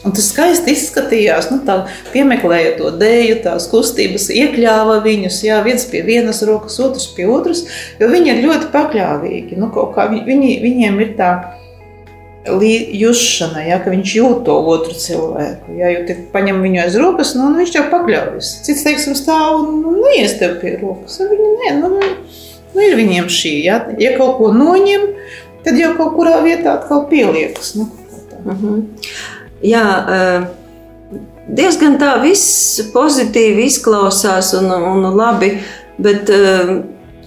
Un 0.00 0.14
tas 0.16 0.30
skaisti 0.32 0.72
izskatījās. 0.72 1.50
Nu, 1.52 1.58
tā, 1.66 1.82
piemeklēja 2.14 2.72
to 2.78 2.88
dēļu, 2.96 3.40
tās 3.44 3.66
kustības, 3.68 4.30
iekļāva 4.32 5.02
viņus. 5.04 5.42
Jā, 5.44 5.60
viens 5.66 5.84
pie 5.90 6.00
vienas 6.06 6.40
rokas, 6.48 6.78
otrs 6.80 7.10
pie 7.16 7.28
otras. 7.28 7.66
Viņi 8.00 8.32
ir 8.32 8.44
ļoti 8.46 8.70
pakļāvīgi. 8.72 9.58
Nu, 9.60 9.68
viņi, 9.74 10.22
viņi, 10.24 10.54
viņiem 10.64 11.02
ir 11.04 11.12
tā 11.20 11.32
jušana, 13.00 13.62
ja, 13.66 13.78
ka 13.82 13.92
viņš 13.92 14.14
jūt 14.16 14.42
to 14.46 14.56
otru 14.72 14.96
cilvēku. 14.98 15.74
Ja, 15.78 15.90
jo 15.94 16.04
tad 16.08 16.22
paņem 16.34 16.60
viņu 16.64 16.82
aiz 16.84 16.98
rokas, 17.00 17.34
nu, 17.38 17.48
un 17.48 17.58
viņš 17.60 17.74
jau 17.76 17.84
pakļaujas. 17.92 18.50
Cits, 18.66 18.84
teiksim, 18.86 19.16
stāv 19.18 19.60
un 19.62 19.80
nu, 19.84 19.94
neies 20.04 20.36
tev 20.40 20.58
pie 20.62 20.76
rokas. 20.80 21.20
Ar 21.22 21.32
Viņu, 21.32 21.50
nē, 21.62 21.72
nu, 21.80 21.90
nu, 21.96 22.84
ir 22.84 22.96
viņiem 22.98 23.30
šī. 23.32 23.54
Ja, 23.66 23.80
ja 24.00 24.14
kaut 24.18 24.38
ko 24.40 24.52
noņem, 24.56 25.08
tad 25.66 25.80
jau 25.80 25.92
kaut 25.98 26.14
kurā 26.18 26.38
vietā 26.44 26.76
atkal 26.78 27.06
pieliekas. 27.10 27.74
Nu, 27.78 27.88
tā. 28.30 28.40
Mhm. 28.44 28.80
Jā, 29.66 29.84
eh, 30.16 31.18
diezgan 31.48 31.98
tā 32.00 32.14
viss 32.22 32.80
pozitīvi 32.94 33.66
izklausās 33.68 34.54
un, 34.58 34.70
un 34.72 35.10
labi, 35.16 35.54
bet 36.00 36.30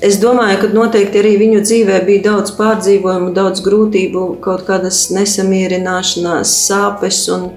es 0.03 0.19
domāju, 0.21 0.59
ka 0.61 0.69
noteikti 0.75 1.21
arī 1.21 1.33
viņu 1.41 1.61
dzīvē 1.65 1.99
bija 2.07 2.23
daudz 2.29 2.53
pārdzīvojumu, 2.57 3.31
daudz 3.35 3.63
grūtību, 3.65 4.25
kaut 4.43 4.65
kādas 4.67 5.05
nesamierināšanās, 5.15 6.53
sāpes 6.67 7.23
un, 7.33 7.49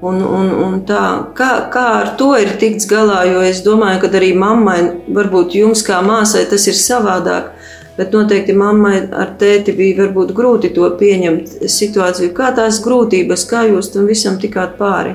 un, 0.00 0.22
un, 0.24 0.50
un 0.66 0.80
tā. 0.88 1.04
Kā, 1.38 1.50
kā 1.74 1.84
ar 2.00 2.12
to 2.20 2.32
ir 2.40 2.56
tikts 2.60 2.88
galā, 2.90 3.22
jo 3.30 3.44
es 3.44 3.62
domāju, 3.66 4.02
ka 4.04 4.12
arī 4.20 4.32
mammai, 4.38 4.78
varbūt 5.20 5.56
jums 5.60 5.84
kā 5.86 6.00
māsai 6.04 6.46
tas 6.50 6.66
ir 6.70 6.78
savādāk. 6.80 7.52
Bet 7.94 8.10
noteikti 8.10 8.56
mammai 8.58 9.04
ar 9.14 9.36
tēti 9.38 9.70
bija 9.78 10.08
grūti 10.10 10.72
to 10.74 10.88
pieņemt 10.98 11.52
situāciju. 11.70 12.32
Kā 12.34 12.50
tās 12.56 12.80
grūtības, 12.82 13.46
kā 13.46 13.68
jūs 13.68 13.92
tam 13.94 14.08
visam 14.10 14.40
tikāt 14.42 14.74
pāri? 14.80 15.14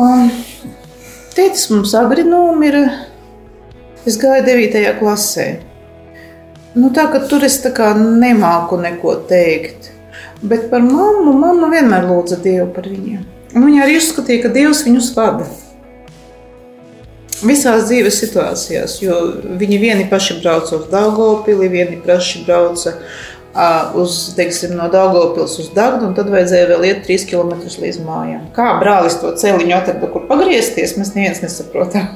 Um, 0.00 0.30
Tētis 1.34 1.66
mums 1.72 1.92
agri 1.98 2.22
nomira. 2.22 2.84
Es 4.04 4.18
gāju 4.20 4.44
9. 4.44 4.82
klasē. 4.98 5.46
Nu, 6.76 6.90
tā 6.92 7.06
kā 7.08 7.22
tur 7.28 7.44
es 7.46 7.60
nemāku 7.64 8.76
neko 8.76 9.14
teikt. 9.28 9.92
Bet 10.42 10.68
par 10.70 10.82
mammu, 10.84 11.32
mamma 11.32 11.70
vienmēr 11.72 12.04
lūdza 12.04 12.36
Dievu 12.44 12.66
par 12.74 12.84
viņiem. 12.84 13.22
Un 13.54 13.64
viņa 13.64 13.84
arī 13.84 13.96
uzskatīja, 13.96 14.42
ka 14.42 14.50
Dievs 14.52 14.82
viņus 14.84 15.12
vada. 15.16 15.46
Visās 17.44 17.86
dzīves 17.88 18.18
situācijās, 18.20 18.98
jo 19.02 19.14
viņi 19.60 19.78
vieni 19.80 20.04
paši 20.10 20.40
brauca 20.42 20.76
uz 20.76 20.90
Dārgopili, 20.92 21.70
vieni 21.72 21.96
paši 22.04 22.44
brauca 22.44 22.94
uz, 24.00 24.34
teiksim, 24.36 24.76
no 24.76 24.90
Dārgopils 24.92 25.56
uz 25.62 25.72
Dārgu, 25.74 26.08
un 26.08 26.16
tad 26.18 26.28
vajadzēja 26.32 26.70
vēl 26.74 26.88
iet 26.90 27.04
3 27.08 27.28
km 27.30 27.56
līdz 27.64 28.00
mājām. 28.04 28.46
Kā 28.56 28.74
brālis 28.80 29.20
to 29.22 29.32
celiņu 29.40 29.76
atrada, 29.76 30.12
kur 30.12 30.26
pagriezties, 30.28 30.96
mēs 31.00 31.14
neviens 31.16 31.44
nesaprotam. 31.44 32.10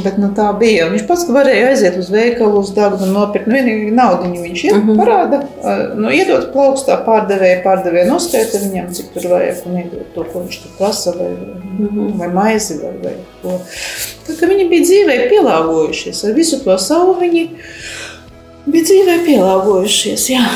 Bet 0.00 0.16
nu, 0.16 0.30
tā 0.32 0.46
bija. 0.56 0.86
Viņš 0.88 1.02
pats 1.08 1.24
varēja 1.28 1.68
aiziet 1.72 1.96
uz 2.00 2.08
veikalu, 2.12 2.62
uz 2.62 2.70
un 2.72 3.10
nopirkt 3.12 3.48
nu, 3.50 3.56
vienīgi 3.58 3.90
naudu. 3.92 4.30
Viņš 4.40 4.64
ir 4.64 4.76
uh 4.78 4.86
-huh. 4.86 4.96
parāda, 4.96 5.40
nu, 5.98 6.08
iedot 6.08 6.48
plaukstā 6.54 6.96
pārdevēja, 7.04 7.60
pārdevēja 7.64 8.08
noskaita 8.08 8.62
viņam, 8.62 8.88
cik 8.96 9.12
tur 9.12 9.28
vajag, 9.34 9.62
un 9.66 9.78
iedot 9.82 10.14
to, 10.14 10.24
ko 10.32 10.44
viņš 10.44 10.60
tur 10.62 10.72
prasa, 10.78 11.12
vai, 11.18 11.30
uh 11.32 11.92
-huh. 11.92 12.18
vai 12.18 12.28
maizi, 12.28 12.78
vai, 12.82 12.94
vai 13.04 13.14
ko. 13.42 13.60
Tā 14.26 14.38
kā 14.40 14.48
viņi 14.48 14.68
bija 14.68 14.82
dzīvē 14.88 15.18
pielāgojušies 15.28 16.24
ar 16.24 16.32
visu 16.32 16.60
to 16.64 16.78
savu, 16.78 17.18
viņi 17.20 17.48
bija 18.66 18.84
dzīvē 18.84 19.18
pielāgojušies. 19.26 20.28
Jā. 20.30 20.46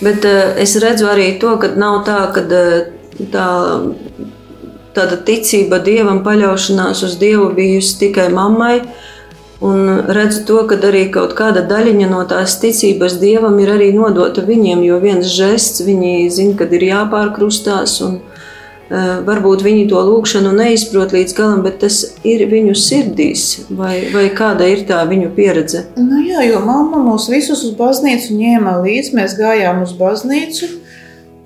Bet 0.00 0.24
uh, 0.24 0.58
es 0.62 0.76
redzu 0.76 1.06
arī 1.06 1.38
to, 1.40 1.56
ka 1.58 1.68
nav 1.76 2.04
tā, 2.06 2.18
ka 2.34 2.42
tā, 3.32 3.46
tāda 4.98 5.20
ticība 5.24 5.78
dievam, 5.84 6.24
paļaušanās 6.26 7.04
uz 7.06 7.16
dievu 7.20 7.52
bijusi 7.56 7.96
tikai 8.02 8.28
mammai. 8.34 8.80
Un 9.64 10.04
redzu 10.14 10.44
to, 10.46 10.60
ka 10.70 10.76
arī 10.86 11.08
kaut 11.14 11.32
kāda 11.38 11.64
daļiņa 11.66 12.10
no 12.12 12.20
tās 12.30 12.60
ticības 12.62 13.16
dievam 13.18 13.56
ir 13.58 13.72
arī 13.74 13.88
nodota 13.94 14.44
viņiem, 14.46 14.84
jo 14.86 15.00
viens 15.02 15.32
žests 15.34 15.82
viņi 15.86 16.28
zina, 16.30 16.54
kad 16.60 16.74
ir 16.76 16.86
jāpārkrustās. 16.92 17.96
Un, 18.06 18.20
Eh, 18.88 19.08
Varbūt 19.20 19.60
viņi 19.66 19.82
to 19.90 20.00
lūgšanu 20.00 20.54
neizprot 20.56 21.12
līdz 21.12 21.34
galam, 21.36 21.60
bet 21.66 21.76
tas 21.82 21.98
ir 22.24 22.46
viņu 22.48 22.72
sirdīs, 22.72 23.42
vai, 23.68 24.08
vai 24.14 24.30
kāda 24.32 24.64
ir 24.64 24.86
tā 24.88 25.02
viņu 25.10 25.28
pieredze. 25.36 25.82
Nu, 26.00 26.22
jā, 26.24 26.46
jo 26.48 26.62
mamma 26.64 27.02
mūs 27.04 27.26
visus 27.28 27.66
uz 27.68 27.74
baznīcu 27.76 28.38
ņēma 28.38 28.78
līdzi. 28.86 29.12
Mēs 29.18 29.36
gājām 29.36 29.82
uz 29.84 29.92
baznīcu. 29.98 30.70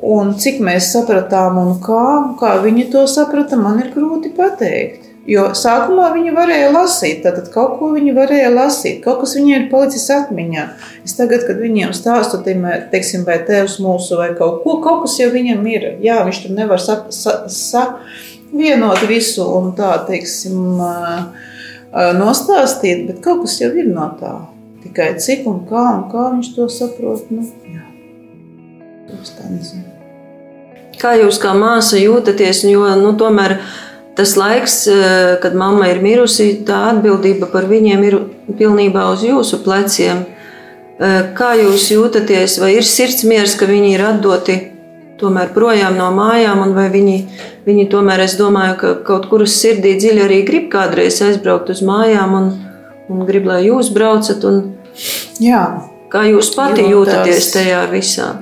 Un 0.02 0.34
cik 0.34 0.58
mēs 0.66 0.90
sapratām, 0.90 1.60
un 1.62 1.76
kā, 1.82 2.34
kā 2.40 2.56
viņi 2.64 2.88
to 2.90 3.06
saprata, 3.06 3.58
man 3.60 3.78
ir 3.84 3.92
grūti 3.94 4.32
pateikt. 4.34 5.12
Jo 5.22 5.52
sākumā 5.54 6.08
viņi 6.16 6.32
varēja 6.34 6.72
lasīt, 6.74 7.20
tad 7.22 7.46
kaut 7.54 7.76
ko 7.78 7.92
viņi 7.92 8.10
varēja 8.16 8.48
lasīt, 8.50 8.96
kaut 9.04 9.20
kas 9.20 9.36
viņiem 9.38 9.54
ir 9.60 9.68
palicis 9.70 10.08
atmiņā. 10.10 10.64
Es 11.06 11.14
tagad, 11.14 11.44
kad 11.46 11.60
viņiem 11.62 11.92
stāstu, 11.94 12.40
teiksim, 12.42 13.22
vai 13.28 13.38
tēvs 13.46 13.78
mūsu, 13.84 14.18
vai 14.18 14.32
kaut 14.34 14.64
ko, 14.64 14.80
kaut 14.82 15.04
kas 15.04 15.14
jau 15.20 15.30
viņam 15.30 15.62
ir. 15.70 15.86
Jā, 16.02 16.18
viņš 16.26 16.42
tur 16.42 16.56
nevar 16.58 16.82
savienot 16.82 17.14
sa, 17.14 17.36
sa, 17.46 17.86
visu 19.06 19.46
un 19.46 19.70
tā, 19.78 19.92
teiksim, 20.10 20.82
nostāstīt, 22.18 23.06
bet 23.06 23.22
kaut 23.22 23.46
kas 23.46 23.60
jau 23.62 23.70
ir 23.78 23.94
no 23.94 24.10
tā. 24.18 24.34
Tikai 24.82 25.12
cik 25.22 25.46
un 25.46 25.62
kā, 25.70 25.86
un 26.00 26.04
kā 26.10 26.32
viņš 26.34 26.54
to 26.58 26.66
saprot, 26.66 27.30
nu, 27.30 27.46
jā. 27.70 27.86
Es 29.22 29.36
tā 29.38 29.46
nezinu. 29.46 29.91
Kā 31.00 31.14
jūs 31.20 31.38
kā 31.42 31.54
māsa 31.56 32.00
jūtaties? 32.00 32.64
Jo 32.68 32.86
nu, 33.00 33.14
tomēr 33.18 33.56
tas 34.16 34.34
laiks, 34.36 34.86
eh, 34.86 35.38
kad 35.42 35.54
mamma 35.54 35.88
ir 35.88 36.02
mirusi, 36.04 36.64
tā 36.66 36.92
atbildība 36.92 37.50
par 37.52 37.64
viņiem 37.70 38.04
ir 38.04 38.18
pilnībā 38.58 39.06
uz 39.12 39.24
jūsu 39.24 39.62
pleciem. 39.64 40.26
Eh, 41.00 41.32
Kā 41.34 41.54
jūs 41.56 41.88
jūtaties? 41.90 42.60
Vai 42.60 42.76
ir 42.76 42.82
sirds 42.82 43.24
miers, 43.24 43.56
ka 43.56 43.66
viņi 43.66 43.94
ir 43.94 44.00
atdoti 44.00 44.72
tomēr 45.18 45.54
projām 45.54 45.96
no 45.96 46.10
mājām, 46.10 46.62
un 46.62 46.74
vai 46.74 46.88
viņi, 46.90 47.16
viņi 47.66 47.88
tomēr, 47.90 48.20
es 48.20 48.36
domāju, 48.36 48.76
ka 48.78 48.94
kaut 49.06 49.28
kur 49.30 49.42
uz 49.46 49.54
sirdī 49.54 49.96
dziļi 49.96 50.24
arī 50.26 50.44
grib 50.46 50.70
kādreiz 50.70 51.22
aizbraukt 51.22 51.70
uz 51.70 51.82
mājām 51.86 52.34
un, 52.34 52.52
un 53.08 53.26
grib, 53.26 53.46
lai 53.46 53.62
jūs 53.68 53.92
braucat? 53.94 54.44
Un 54.44 54.74
Jā, 55.40 55.62
kā 56.12 56.26
jūs 56.28 56.52
pati 56.54 56.84
jūtaties 56.90 57.52
tajā 57.54 57.86
visā? 57.92 58.34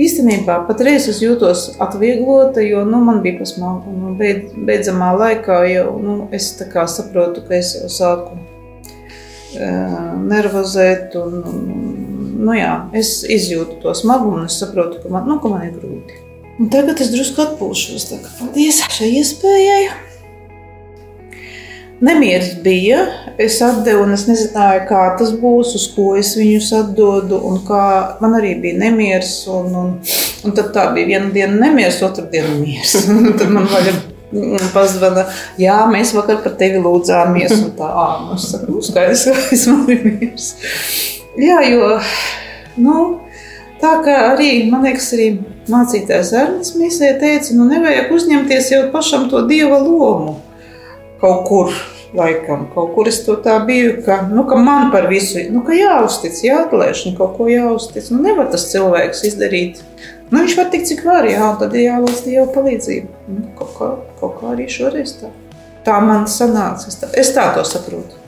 Īstenībā 0.00 0.62
patreiz 0.68 1.08
es 1.10 1.18
jūtos 1.20 1.66
atvieglota, 1.82 2.62
jo 2.64 2.84
nu, 2.88 3.02
man 3.04 3.20
bija 3.24 3.40
pasmalka. 3.42 3.92
Nu, 3.92 4.14
beid, 4.16 4.54
beidzamā 4.68 5.10
laikā 5.18 5.58
jau 5.68 5.98
nu, 6.00 6.16
es 6.36 6.52
saprotu, 6.56 7.44
ka 7.46 7.58
es 7.58 7.74
jau 7.76 7.90
sāku 7.92 8.38
uh, 8.38 10.16
nervozēt. 10.30 11.16
Un, 11.20 11.40
un, 11.44 11.64
nu, 12.40 12.56
jā, 12.56 12.74
es 12.96 13.20
izjūtu 13.28 13.80
to 13.82 13.94
smagumu 13.96 14.40
un 14.40 14.48
es 14.48 14.60
saprotu, 14.62 15.02
ka 15.02 15.12
man, 15.12 15.28
nu, 15.28 15.40
ka 15.42 15.52
man 15.52 15.68
ir 15.68 15.76
grūti. 15.76 16.22
Un 16.60 16.68
tagad 16.72 17.00
es 17.00 17.12
drusku 17.12 17.44
atpūšos. 17.44 18.10
Paldies 18.38 18.84
šai 18.92 19.14
iespējai. 19.20 20.09
Nemieris 22.00 22.54
bija. 22.64 23.06
Es 23.38 23.58
atdevu, 23.62 24.06
un 24.06 24.14
es 24.16 24.22
nezināju, 24.28 24.84
kā 24.88 25.00
tas 25.20 25.34
būs, 25.36 25.74
uz 25.76 25.84
ko 25.92 26.14
es 26.16 26.32
viņus 26.38 26.70
atdodu. 26.78 27.40
Man 28.22 28.36
arī 28.38 28.54
bija 28.62 28.78
nemieris. 28.80 29.34
Un, 29.52 29.68
un, 29.76 29.90
un 30.44 30.56
tad 30.56 30.72
tā 30.76 30.86
bija 30.96 31.10
viena 31.12 31.28
diena 31.34 31.60
nemieris, 31.66 32.00
otra 32.06 32.24
diena 32.32 32.56
miers. 32.56 32.96
Un 33.12 33.34
tad 33.36 33.52
man 33.52 33.68
vajag 33.68 34.00
pazvana, 34.72 35.26
jā, 35.60 35.76
mēs 35.90 36.14
vakar 36.16 36.40
par 36.44 36.56
tevi 36.56 36.80
lūdzāmies. 36.80 37.56
Un 37.58 37.72
tā, 37.76 37.88
ā, 37.92 38.08
nu, 38.28 38.40
saku, 38.40 38.76
nu, 38.76 38.84
skaidrs, 38.86 39.26
ka 39.28 39.48
es 39.56 39.68
man 39.68 39.88
ir 39.90 40.04
miers. 40.06 40.50
Jā, 41.40 41.60
jo, 41.68 41.96
nu, 42.80 43.00
tā 43.82 43.96
kā 44.06 44.20
arī, 44.32 44.52
man 44.72 44.86
liekas, 44.88 45.12
arī 45.18 45.32
mācītājs 45.70 46.36
Ernsts 46.38 46.78
Mīsē 46.78 47.18
teica, 47.20 47.56
nu, 47.58 47.68
nevajag 47.68 48.14
uzņemties 48.14 48.70
jau 48.72 48.86
pašam 48.94 49.28
to 49.32 49.44
dieva 49.50 49.82
lomu 49.82 50.38
kaut 51.22 51.48
kur. 51.48 51.80
Laikam, 52.10 52.64
kaut 52.74 52.88
kur 52.96 53.06
es 53.06 53.20
to 53.22 53.36
tā 53.38 53.52
biju, 53.62 54.00
ka, 54.02 54.16
nu, 54.26 54.42
ka 54.50 54.56
man 54.58 54.88
par 54.90 55.04
visu 55.06 55.44
nu, 55.54 55.60
jāuztic, 55.70 56.40
jāatlaiž, 56.42 57.04
nu, 57.06 57.12
kaut 57.14 57.36
ko 57.36 57.46
jāuztic. 57.46 58.08
Nu, 58.10 58.18
nevar 58.24 58.48
tas 58.50 58.64
cilvēks 58.72 59.22
izdarīt. 59.28 59.78
Nu, 60.30 60.40
viņš 60.40 60.56
var 60.58 60.72
tikt, 60.72 60.88
cik 60.90 61.04
var, 61.06 61.28
jā, 61.30 61.44
un 61.46 61.60
tad 61.60 61.76
ir 61.78 61.84
jālūdz 61.84 62.24
Dieva 62.26 62.48
palīdzību. 62.56 63.14
Nu, 63.30 63.44
kaut, 63.60 63.70
kā, 63.76 63.92
kaut 64.18 64.40
kā 64.40 64.50
arī 64.56 64.66
šoreiz 64.70 65.14
tā. 65.20 65.30
Tā 65.86 66.00
man 66.02 66.26
sanāca. 66.26 66.90
Es 66.90 66.98
tā, 66.98 67.12
es 67.22 67.30
tā 67.36 67.46
to 67.54 67.62
saprotu. 67.66 68.18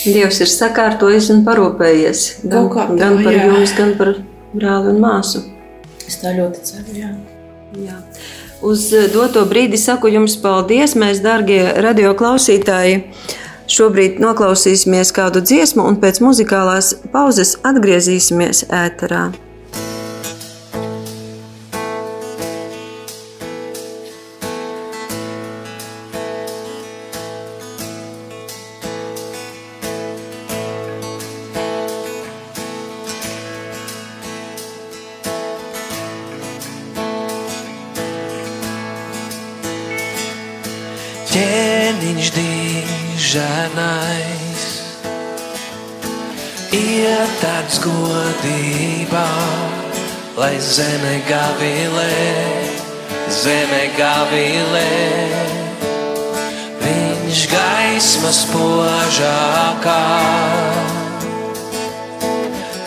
Dievs 0.00 0.42
ir 0.42 0.50
sakārtojis 0.50 1.30
un 1.34 1.42
parūpējies 1.46 2.26
gan, 2.42 2.70
kā 2.72 2.86
tā, 2.90 2.98
gan 3.00 3.18
par 3.22 3.36
jā. 3.36 3.48
jums, 3.52 3.74
gan 3.76 3.94
par 3.98 4.14
brāli 4.54 4.94
un 4.94 5.02
māsu. 5.02 5.44
Es 6.08 6.18
tā 6.22 6.34
ļoti 6.36 6.64
ceru, 6.72 6.94
jā. 6.96 7.10
Jā. 7.78 7.98
Uz 8.60 8.90
eh, 8.92 9.08
doto 9.12 9.46
brīdi 9.48 9.78
saku 9.80 10.10
jums 10.12 10.36
paldies, 10.40 10.96
mēs, 10.98 11.22
darbie 11.24 11.62
radioklausītāji. 11.80 13.04
Šobrīd 13.70 14.18
noklausīsimies 14.20 15.14
kādu 15.14 15.40
dziesmu, 15.46 15.86
un 15.86 16.00
pēc 16.02 16.18
muzikālās 16.24 16.96
pauzes 17.14 17.54
atgriezīsimies 17.64 18.66
ēterā. 18.68 19.28
Zeme 50.60 51.24
gavilē, 51.24 52.12
zeme 53.32 53.96
gavilē. 53.96 54.92
Viņš 56.84 57.40
gaismas 57.48 58.44
požākā, 58.52 60.04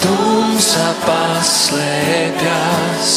tumsa 0.03 0.89
paslēpjas, 1.07 3.09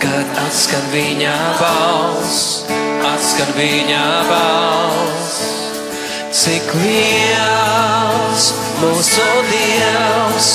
kad 0.00 0.24
atskan 0.46 0.86
viņa 0.94 1.36
balss, 1.60 2.64
atskan 3.12 3.50
viņa 3.58 4.06
balss. 4.32 5.36
Cik 6.40 6.72
liels 6.80 8.44
mūsu 8.80 9.28
Dievs, 9.50 10.48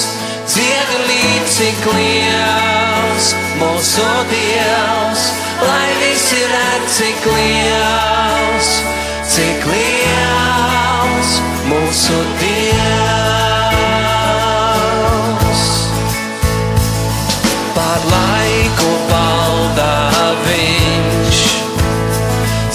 dziedi 0.45 0.97
līdz 1.09 1.49
cik 1.57 1.85
liels 1.95 3.27
mūsu 3.59 4.05
Dievs, 4.29 5.23
lai 5.65 5.89
visi 6.01 6.41
redz 6.51 6.97
cik 6.99 7.25
liels, 7.33 8.69
cik 9.33 9.65
liels 9.71 11.31
mūsu 11.69 12.17
Dievs. 12.41 12.85
Par 17.75 17.99
laiku 18.13 18.91
valda 19.11 19.95
viņš, 20.45 21.39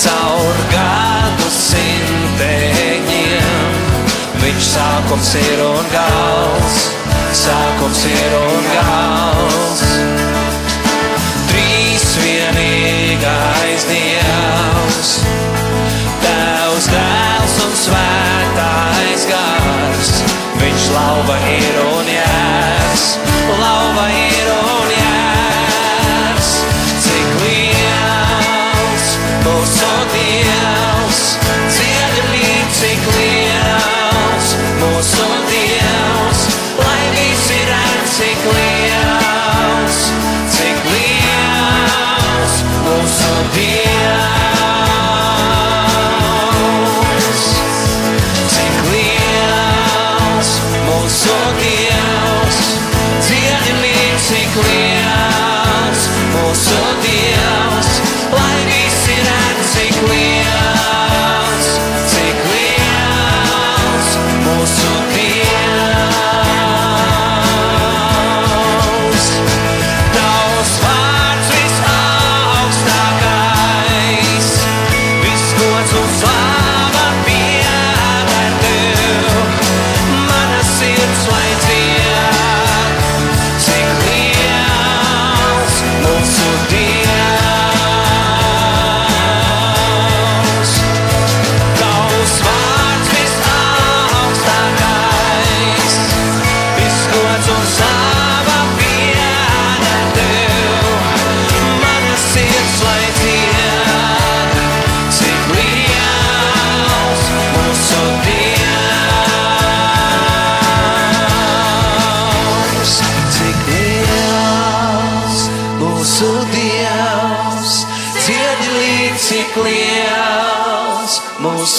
caur 0.06 0.56
gadu 0.74 1.48
simteņiem. 1.60 3.38
Viņš 4.40 4.64
sākums 4.74 5.30
ir 5.38 5.58
un 5.68 5.86
gals, 5.94 6.76
sākums 7.36 8.00
ir 8.10 8.32
un 8.38 8.64
gals. 8.74 9.82
Trīs 11.50 12.06
vienīgais 12.24 13.86
Dievs, 13.90 15.12
Tevs 16.24 16.90
dēls 16.90 17.56
un 17.66 17.78
svētais 17.84 19.28
gars. 19.30 20.12
Viņš 20.60 20.90
lauva 20.96 21.38
ir 21.54 21.82
un 21.86 21.99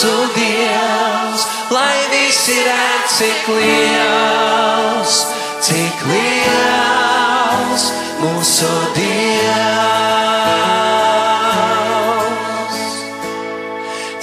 mūsu 0.01 0.33
Dievs, 0.33 1.41
lai 1.69 1.97
visi 2.09 2.57
redz 2.65 3.17
cik 3.17 3.49
liels, 3.53 5.13
cik 5.61 5.97
liels 6.09 7.83
mūsu 8.17 8.71
Dievs. 8.95 9.61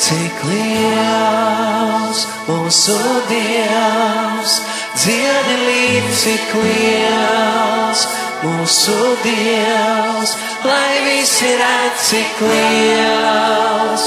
Cik 0.03 0.37
liels 0.51 2.27
mūsu 2.49 2.99
Dievs, 3.31 4.53
dziedi 4.99 5.57
līdz 5.62 6.11
cik 6.25 6.57
liels 6.59 8.01
mūsu 8.43 8.99
Dievs, 9.23 10.35
lai 10.67 11.07
visi 11.07 11.55
redz 11.62 12.11
cik 12.11 12.43
liels, 12.51 14.05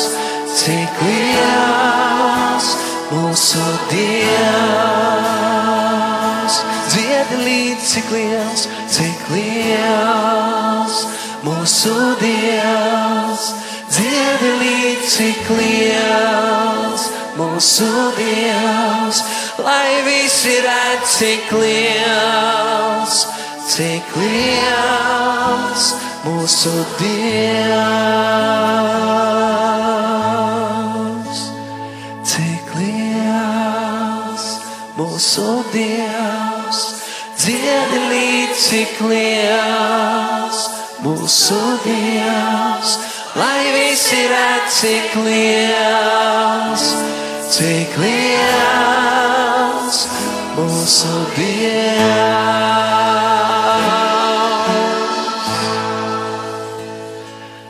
cik 0.61 0.93
liels 1.01 2.67
mūsu 3.09 3.63
Dievs. 3.89 4.35
Dziedi 6.91 7.37
līdz 7.41 7.81
cik 7.89 8.11
liels, 8.13 8.67
cik 8.93 9.21
liels 9.33 10.95
mūsu 11.47 11.95
Dievs. 12.21 13.43
Dziedi 13.95 14.51
līdz 14.61 15.05
cik 15.15 15.49
liels 15.57 17.03
mūsu 17.39 17.89
Dievs, 18.19 19.17
lai 19.65 19.91
visi 20.05 20.55
redz 20.67 21.07
cik 21.17 21.47
liels, 21.57 23.15
cik 23.73 24.07
liels 24.21 25.83
mūsu 26.27 26.75
Dievs. 27.01 28.41
Mūsu 35.21 35.61
Dievs, 35.69 36.77
dziedi 37.37 37.99
līdz 38.09 38.57
cik 38.57 38.95
liels 39.05 40.61
mūsu 41.05 41.59
Dievs, 41.83 42.95
lai 43.37 43.69
visi 43.75 44.17
redz 44.31 44.79
cik 44.79 45.13
liels, 45.21 46.85
cik 47.53 47.93
liels 48.01 49.99
mūsu 50.57 51.13
Dievs. 51.37 52.41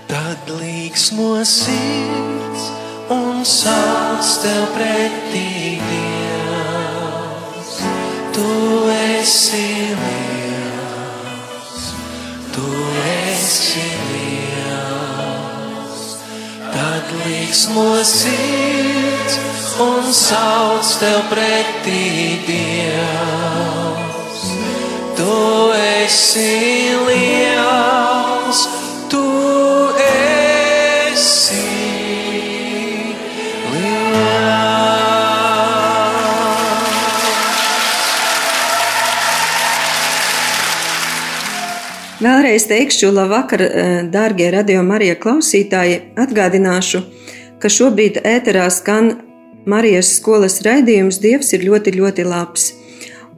Tad 0.07 0.55
līksmo 0.55 1.43
sirds 1.43 2.71
un 3.11 3.43
sauc 3.43 4.23
tev 4.39 4.65
pretī 4.79 5.51
Dievs. 5.83 6.20
Tu 8.33 8.51
esi 9.19 9.91
liels, 9.99 11.81
tu 12.53 12.67
esi 13.11 13.87
liels. 14.11 15.99
Tad 16.71 17.11
līksmo 17.25 17.87
sirds 18.07 19.35
un 19.83 20.13
sauc 20.15 20.87
tev 21.03 21.19
pretī 21.33 22.39
Dievs. 22.47 24.39
Tu 25.19 25.39
esi 25.81 26.95
liels, 27.07 27.90
Vēlreiz 42.51 42.67
teikšu, 42.67 43.13
labvakar, 43.15 43.61
eh, 43.63 43.89
dārgie 44.11 44.49
radio 44.51 44.81
Marija 44.83 45.15
klausītāji. 45.15 46.01
Atgādināšu, 46.19 46.99
ka 47.63 47.69
šobrīd 47.71 48.17
ēterā 48.27 48.65
skan 48.69 49.21
Marijas 49.65 50.09
skolas 50.17 50.59
raidījums 50.61 51.21
Dievs 51.23 51.53
ir 51.53 51.61
ļoti, 51.63 51.93
ļoti 51.95 52.25
labs. 52.27 52.73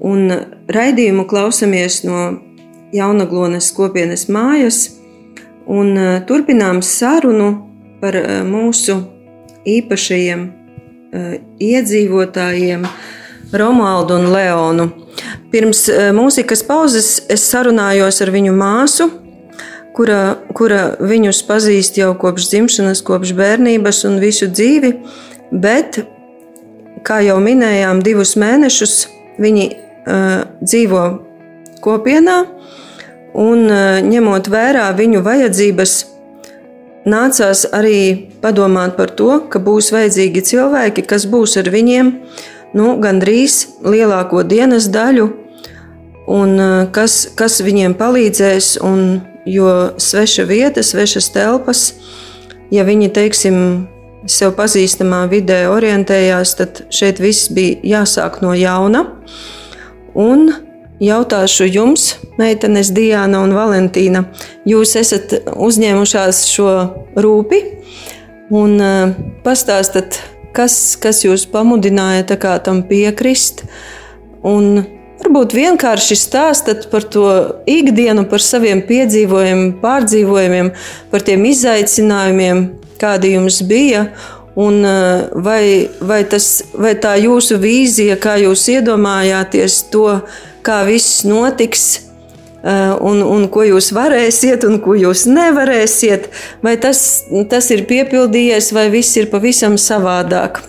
Un 0.02 0.34
raidījumu 0.66 1.28
klausamies 1.30 2.04
no 2.04 2.40
Jaunaglonas 2.92 3.70
kopienas 3.78 4.26
mājas 4.26 4.98
un 5.68 5.96
eh, 5.96 6.22
turpinām 6.26 6.82
sarunu 6.82 7.70
par 8.02 8.16
eh, 8.16 8.42
mūsu 8.42 8.98
īpašajiem 9.78 10.52
iedzīvotājiem 11.62 12.88
Romualdu 13.54 14.14
un 14.18 14.32
Leonu. 14.34 14.90
Pirms 15.54 15.86
eh, 15.92 16.10
mūzikas 16.16 16.64
pauzes 16.66 17.20
es 17.32 17.46
sarunājos 17.52 18.22
ar 18.26 18.32
viņu 18.34 18.54
māsu, 18.58 19.10
kura, 19.94 20.38
kura 20.58 20.82
viņus 21.02 21.44
pazīst 21.46 22.00
jau 22.02 22.14
kopš 22.20 22.50
dzimšanas, 22.50 23.04
kopš 23.06 23.36
bērnības 23.38 24.04
un 24.10 24.18
visu 24.24 24.50
dzīvi, 24.50 24.94
bet, 25.52 26.02
kā 27.06 27.20
jau 27.26 27.38
minējām, 27.44 28.02
divus 28.06 28.34
mēnešus 28.42 28.96
viņi 29.44 29.68
uh, 29.70 30.42
dzīvo 30.64 31.04
kopienā, 31.84 32.40
un 33.38 33.68
uh, 33.68 34.00
ņemot 34.06 34.50
vērā 34.50 34.88
viņu 34.98 35.22
vajadzības, 35.26 35.94
nācās 37.10 37.68
arī 37.76 38.32
padomāt 38.42 38.98
par 38.98 39.14
to, 39.14 39.44
ka 39.52 39.62
būs 39.62 39.92
vajadzīgi 39.94 40.46
cilvēki, 40.54 41.06
kas 41.06 41.28
būs 41.30 41.58
ar 41.62 41.70
viņiem 41.74 42.14
nu, 42.78 42.98
gandrīz 43.02 43.64
lielāko 43.86 44.44
dienas 44.48 44.90
daļu, 44.94 45.30
un 46.34 46.58
uh, 46.58 46.74
kas, 46.94 47.28
kas 47.38 47.62
viņiem 47.66 47.96
palīdzēs. 48.00 48.78
Un, 48.84 49.22
jo 49.46 49.92
sveša 50.00 50.46
vieta, 50.48 50.84
svešas 50.84 51.30
telpas, 51.36 51.82
ja 52.72 52.86
viņi, 52.88 53.10
teiksim, 53.12 53.58
sev 54.30 54.54
pazīstamā 54.56 55.26
vidē 55.32 55.66
orientējās, 55.72 56.56
tad 56.60 56.86
šeit 56.94 57.20
viss 57.20 57.52
bija 57.52 57.82
jāsāk 57.98 58.40
no 58.44 58.54
jauna. 58.56 59.04
Un 60.16 60.48
jautāšu 61.04 61.68
jums, 61.68 62.14
meitenes 62.40 62.94
Diana 62.96 63.42
un 63.44 63.56
Valentīna, 63.56 64.28
jūs 64.70 64.96
esat 65.00 65.36
uzņēmušās 65.52 66.46
šo 66.54 66.70
rūpi 67.20 67.64
un 68.54 68.78
uh, 68.80 69.16
pastāstat, 69.44 70.22
kas, 70.56 70.96
kas 71.02 71.24
jūs 71.26 71.46
pamudināja 71.50 72.26
tam 72.64 72.84
piekrist. 72.88 73.66
Un 74.44 74.84
varbūt 75.24 75.56
vienkārši 75.56 76.18
stāstat 76.20 76.88
par 76.92 77.06
to 77.08 77.26
ikdienu, 77.70 78.26
par 78.30 78.44
saviem 78.44 78.84
piedzīvojumiem, 78.88 79.80
pārdzīvojumiem, 79.84 80.72
par 81.12 81.26
tiem 81.26 81.46
izaicinājumiem, 81.50 82.66
kādi 83.02 83.36
jums 83.38 83.62
bija. 83.68 84.08
Un 84.54 84.84
uh, 84.86 85.32
vai, 85.42 85.90
vai, 85.98 86.22
tas, 86.30 86.62
vai 86.78 86.94
tā 87.02 87.16
jūsu 87.18 87.58
vīzija, 87.58 88.20
kā 88.22 88.36
jūs 88.44 88.68
iedomājāties 88.70 89.80
to, 89.90 90.20
kā 90.62 90.84
viss 90.86 91.24
notiks, 91.26 92.03
un, 92.64 93.20
un 93.28 93.48
ko 93.52 93.66
jūs 93.68 93.92
varēsiet, 93.96 94.64
un 94.68 94.80
ko 94.84 94.96
jūs 94.96 95.26
nevarēsiet, 95.28 96.30
vai 96.64 96.78
tas, 96.80 97.26
tas 97.52 97.70
ir 97.76 97.84
piepildījies, 97.90 98.72
vai 98.76 98.88
viss 98.94 99.20
ir 99.20 99.28
pavisam 99.34 99.76
savādāk? 99.80 100.62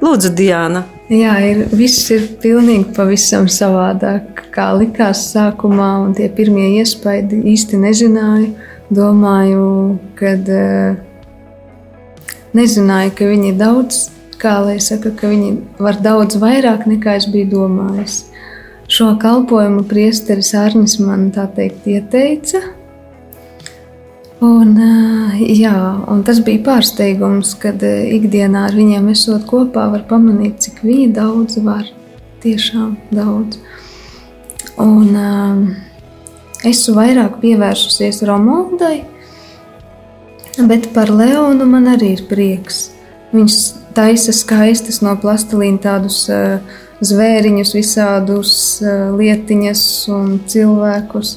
Lūdzu, 0.00 0.30
Diana! 0.36 0.84
Jā, 1.10 1.34
ir, 1.42 1.64
viss 1.74 2.06
ir 2.14 2.28
pilnīgi 2.40 2.92
pavisam 2.94 3.48
savādāk. 3.50 4.44
Kā 4.54 4.70
likās 4.78 5.26
sākumā, 5.32 5.90
un 6.04 6.14
tie 6.14 6.28
pirmie 6.32 6.68
iespaidi 6.78 7.42
īsti 7.50 7.80
nezināju. 7.82 8.52
Domāju, 8.94 9.66
kad 10.18 10.46
uh, 10.50 10.96
nezināju, 12.56 13.12
ka 13.18 13.28
viņi 13.30 13.52
ir 13.52 13.58
daudz, 13.58 14.00
kā 14.40 14.56
lai 14.64 14.78
saka, 14.82 15.12
ka 15.14 15.30
viņi 15.30 15.52
var 15.82 16.00
daudz 16.02 16.38
vairāk 16.42 16.86
nekā 16.90 17.18
es 17.20 17.28
biju 17.30 17.50
domājis. 17.52 18.24
Šo 18.90 19.12
kalpojumu 19.22 19.84
priesteris 19.86 20.48
Arnis 20.58 20.96
man 20.98 21.28
tā 21.30 21.44
teikt 21.54 21.84
ieteica. 21.86 22.58
Un, 24.42 24.72
jā, 25.46 25.74
un 26.10 26.24
tas 26.26 26.40
bija 26.42 26.64
pārsteigums, 26.66 27.52
kad 27.62 27.84
ikdienā 27.86 28.64
ar 28.66 28.74
viņiem 28.74 29.12
esot 29.12 29.46
kopā, 29.46 29.84
var 29.92 30.02
pamanīt, 30.10 30.58
cik 30.64 30.82
viņi 30.82 31.06
daudz 31.20 31.60
var. 31.62 31.86
Tiešām 32.42 32.96
daudz. 33.14 33.60
Un 34.82 35.14
esmu 36.66 36.98
vairāk 36.98 37.38
pievērsusies 37.44 38.24
Romuldai, 38.26 39.04
bet 40.66 40.90
par 40.96 41.14
Leonu 41.14 41.70
man 41.70 41.92
arī 41.94 42.16
ir 42.16 42.26
prieks. 42.26 42.88
Viņš 43.30 43.62
taisa 43.94 44.34
skaistas 44.34 44.98
no 45.04 45.14
plastilīna 45.20 45.78
tādus 45.84 46.24
uh, 46.32 46.58
zvēriņus, 47.04 47.74
visādus 47.76 48.52
uh, 48.84 49.10
lietiņas 49.16 49.82
un 50.14 50.36
cilvēkus. 50.50 51.34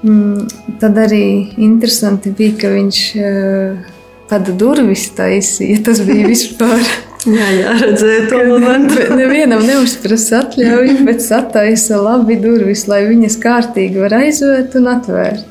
Mm, 0.00 0.48
tad 0.80 0.98
arī 0.98 1.24
interesanti 1.60 2.32
bija, 2.32 2.56
ka 2.62 2.72
viņš 2.72 3.00
uh, 3.20 3.92
tādu 4.30 4.56
durvis 4.58 5.10
taisīja. 5.16 5.82
Tas 5.90 6.02
bija 6.06 6.30
vispār. 6.30 6.82
Jā, 7.28 7.46
jā 7.52 7.72
redzēju 7.76 8.28
to 8.30 8.38
momentu. 8.48 9.02
Nevienam 9.12 9.60
neuzprasa 9.68 10.38
atļauju, 10.38 11.02
bet 11.08 11.20
sataisa 11.20 11.98
labi 12.00 12.38
durvis, 12.40 12.86
lai 12.88 13.02
viņas 13.10 13.36
kārtīgi 13.42 14.00
var 14.00 14.14
aizvērt 14.22 14.78
un 14.80 14.88
atvērt. 14.94 15.44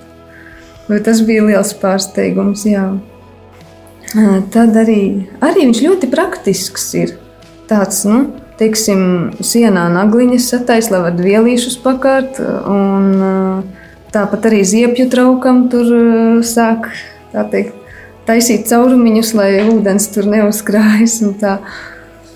Bet 0.89 1.05
tas 1.05 1.21
bija 1.21 1.43
liels 1.45 1.75
pārsteigums, 1.77 2.65
jā. 2.65 2.87
Tad 4.49 4.79
arī, 4.81 5.03
arī 5.45 5.67
viņš 5.67 5.83
ļoti 5.85 6.09
praktisks 6.09 6.87
ir. 6.97 7.13
Tāds, 7.69 8.01
nu, 8.09 8.23
teiksim, 8.59 9.01
sienā 9.45 9.87
nagliņas 9.93 10.49
sataisa, 10.53 10.93
lai 10.95 11.01
var 11.07 11.21
vielīšus 11.23 11.79
pakārt, 11.83 12.41
un 12.69 13.63
tāpat 14.13 14.49
arī 14.49 14.63
ziepju 14.67 15.07
traukam 15.11 15.67
tur 15.71 15.89
sāk, 16.45 16.91
tā 17.33 17.45
teikt, 17.51 17.73
taisīt 18.27 18.67
caurumiņus, 18.69 19.33
lai 19.39 19.49
ūdens 19.63 20.09
tur 20.13 20.29
neuzkrājas. 20.29 21.21
Tā. 21.39 21.57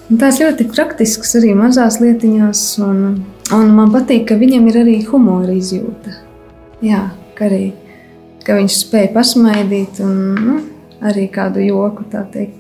Un 0.09 0.19
tās 0.21 0.39
ļoti 0.41 0.67
praktisks 0.71 1.35
arī 1.39 1.53
mazās 1.57 1.99
lietiņās, 2.03 2.65
un, 2.87 3.05
un 3.55 3.77
man 3.77 3.93
patīk, 3.93 4.27
ka 4.31 4.39
viņam 4.39 4.67
ir 4.71 4.81
arī 4.85 4.97
humora 5.11 5.55
izjūta. 5.55 6.17
Jā, 6.83 7.07
ka 7.37 7.47
arī 7.47 7.65
ka 8.43 8.57
viņš 8.59 8.79
spēja 8.85 9.11
pasmaidīt 9.15 10.01
un 10.03 10.17
nu, 10.35 10.57
arī 11.03 11.27
kādu 11.31 11.63
joku 11.63 12.05
tā 12.11 12.25
teikt. 12.31 12.59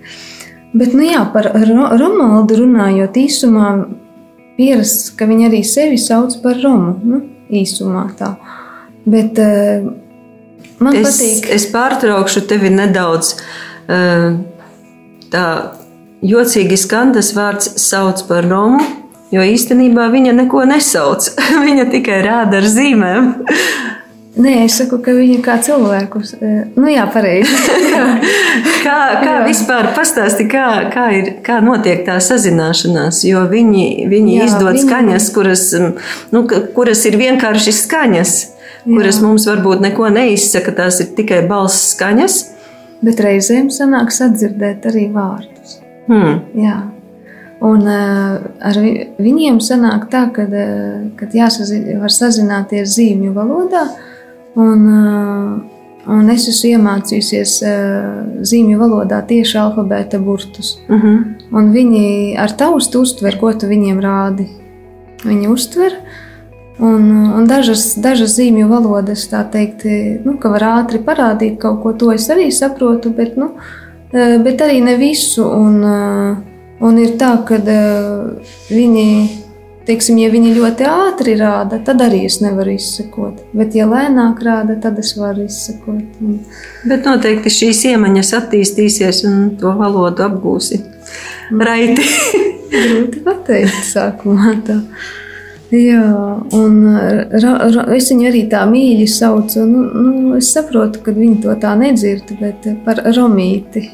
Bet, 0.73 0.93
nu 0.97 1.05
jā, 1.05 1.21
par 1.33 1.51
Ro 1.53 1.89
Romaldu 1.99 2.57
runājot 2.63 3.17
īsumā, 3.21 3.67
pierasts, 4.57 5.11
ka 5.17 5.27
viņi 5.29 5.49
arī 5.49 5.61
sevi 5.67 5.99
sauc 6.01 6.33
par 6.41 6.57
Romu, 6.63 6.95
nu, 7.05 7.19
īsumā 7.53 8.07
tā. 8.17 8.33
Bet 9.05 9.37
uh, 9.41 9.85
Man 10.83 10.97
es, 10.97 11.07
patīk. 11.07 11.47
Es 11.53 11.67
pārtraukšu 11.71 12.45
tevi 12.49 12.71
nedaudz. 12.73 13.35
Tā 15.33 15.45
jocīgi 16.23 16.77
skan 16.79 17.13
tas 17.15 17.33
vārds 17.35 17.73
sauc 17.83 18.23
par 18.29 18.47
Romu, 18.49 18.81
jo 19.33 19.43
īstenībā 19.45 20.09
viņa 20.13 20.35
neko 20.41 20.65
nesauc. 20.69 21.29
viņa 21.67 21.89
tikai 21.93 22.21
rāda 22.25 22.61
ar 22.61 22.69
zīmēm. 22.69 23.33
Nē, 24.33 24.63
es 24.65 24.79
saku, 24.79 24.97
ka 25.05 25.13
viņa 25.13 25.41
kā 25.45 25.59
cilvēkus. 25.61 26.37
Nu, 26.73 26.87
jā, 26.89 27.05
pareizi. 27.13 27.53
kā 28.83 28.97
kā 29.23 29.35
vispār 29.47 29.91
pastāsti, 29.95 30.47
kā, 30.51 30.67
kā, 30.93 31.09
ir, 31.17 31.29
kā 31.45 31.59
notiek 31.63 32.03
tā 32.07 32.19
sazināšanās? 32.23 33.23
Jo 33.25 33.45
viņi, 33.51 34.07
viņi 34.11 34.37
jā, 34.37 34.49
izdod 34.49 34.75
viņi... 34.75 34.87
skaņas, 34.87 35.29
kuras, 35.35 35.69
nu, 36.35 36.43
kuras 36.75 37.05
ir 37.09 37.17
vienkārši 37.21 37.77
skaņas 37.83 38.35
kuras 38.83 39.19
Jā. 39.19 39.25
mums 39.25 39.45
varbūt 39.47 39.83
neko 39.83 40.09
neizsaka, 40.13 40.73
tās 40.75 40.99
ir 41.03 41.13
tikai 41.17 41.43
balss 41.47 41.93
skaņas. 41.93 42.39
Bet 43.03 43.19
reizēm 43.23 43.69
sanāks 43.73 44.21
atdzirdēt 44.23 44.85
arī 44.91 45.09
vārdus. 45.11 45.79
Hmm. 46.07 46.43
Jā. 46.55 46.79
Un 47.63 47.85
uh, 47.87 48.39
ar 48.63 48.79
viņiem 49.23 49.59
sanāk 49.63 50.09
tā, 50.11 50.25
ka 50.35 50.47
jāsazin, 51.31 51.85
var 52.01 52.11
sazināties 52.11 52.95
zīmju 52.97 53.35
valodā. 53.35 53.85
Un, 54.59 54.87
uh, 54.87 55.72
un 56.07 56.29
es 56.33 56.47
esmu 56.51 56.73
iemācījusies 56.73 57.53
uh, 57.67 58.41
zīmju 58.43 58.79
valodā 58.81 59.21
tieši 59.27 59.57
alfabēta 59.61 60.19
burtus. 60.19 60.79
Uh 60.87 60.95
mhm. 60.95 61.07
-huh. 61.07 61.39
Un 61.53 61.71
viņi 61.71 62.35
ar 62.37 62.51
taustu 62.51 63.01
uztver, 63.01 63.37
ko 63.39 63.53
tu 63.53 63.67
viņiem 63.67 63.99
rādi. 64.01 64.47
Viņi 65.23 65.47
uztver, 65.47 65.93
Un, 66.79 67.11
un 67.37 67.45
dažas, 67.45 67.93
dažas 68.01 68.33
zīmju 68.39 68.65
valodas, 68.67 69.27
tā 69.29 69.43
teikt, 69.51 69.85
nu, 70.25 70.37
ka 70.41 70.49
var 70.49 70.65
ātri 70.81 71.03
parādīt 71.05 71.59
kaut 71.61 71.83
ko, 71.83 71.93
to 71.93 72.09
es 72.11 72.25
arī 72.33 72.49
saprotu, 72.51 73.11
bet, 73.13 73.37
nu, 73.37 73.51
bet 74.11 74.63
arī 74.65 74.81
ne 74.81 74.95
visu. 74.97 75.45
Un, 75.45 75.83
un 76.81 76.97
ir 76.97 77.13
tā, 77.21 77.35
ka 77.45 77.61
viņi, 78.73 79.07
teiksim, 79.87 80.19
ja 80.21 80.29
viņi 80.33 80.53
ļoti 80.57 80.87
ātri 80.87 81.35
rāda, 81.39 81.79
tad 81.85 82.01
arī 82.05 82.23
es 82.27 82.39
nevaru 82.43 82.75
izsekot. 82.77 83.41
Bet, 83.55 83.75
ja 83.77 83.87
lēnāk 83.89 84.41
rāda, 84.45 84.77
tad 84.83 84.99
es 85.01 85.13
varu 85.19 85.47
izsekot. 85.47 86.21
Un... 86.23 86.39
Bet 86.89 87.07
noteikti 87.09 87.51
šīs 87.53 87.83
iemaņas 87.93 88.33
attīstīsies 88.39 89.23
un 89.29 89.41
to 89.59 89.73
valodu 89.79 90.27
apgūsi 90.27 90.81
raiti. 91.51 92.07
Grūti 92.73 93.21
pateikt 93.25 93.83
sākumā. 93.85 94.55
Tā. 94.65 94.79
Jā, 95.73 96.05
un 96.53 96.75
ra, 97.33 97.51
ra, 97.73 97.83
es 97.95 98.11
viņu 98.11 98.27
arī 98.29 98.43
tā 98.49 98.61
mīļi 98.69 99.07
saucu. 99.09 99.63
Nu, 99.65 99.83
nu, 99.89 100.35
es 100.37 100.51
saprotu, 100.53 101.01
ka 101.05 101.13
viņi 101.15 101.39
to 101.45 101.55
tā 101.61 101.73
nedzird, 101.79 102.29
bet 102.41 102.67
par 102.85 103.01
romīti. 103.15 103.87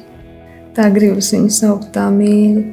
Tā 0.76 0.90
gribas 0.96 1.32
viņu 1.36 1.52
saukt 1.56 1.94
tā 1.96 2.10
mīļi. 2.14 2.66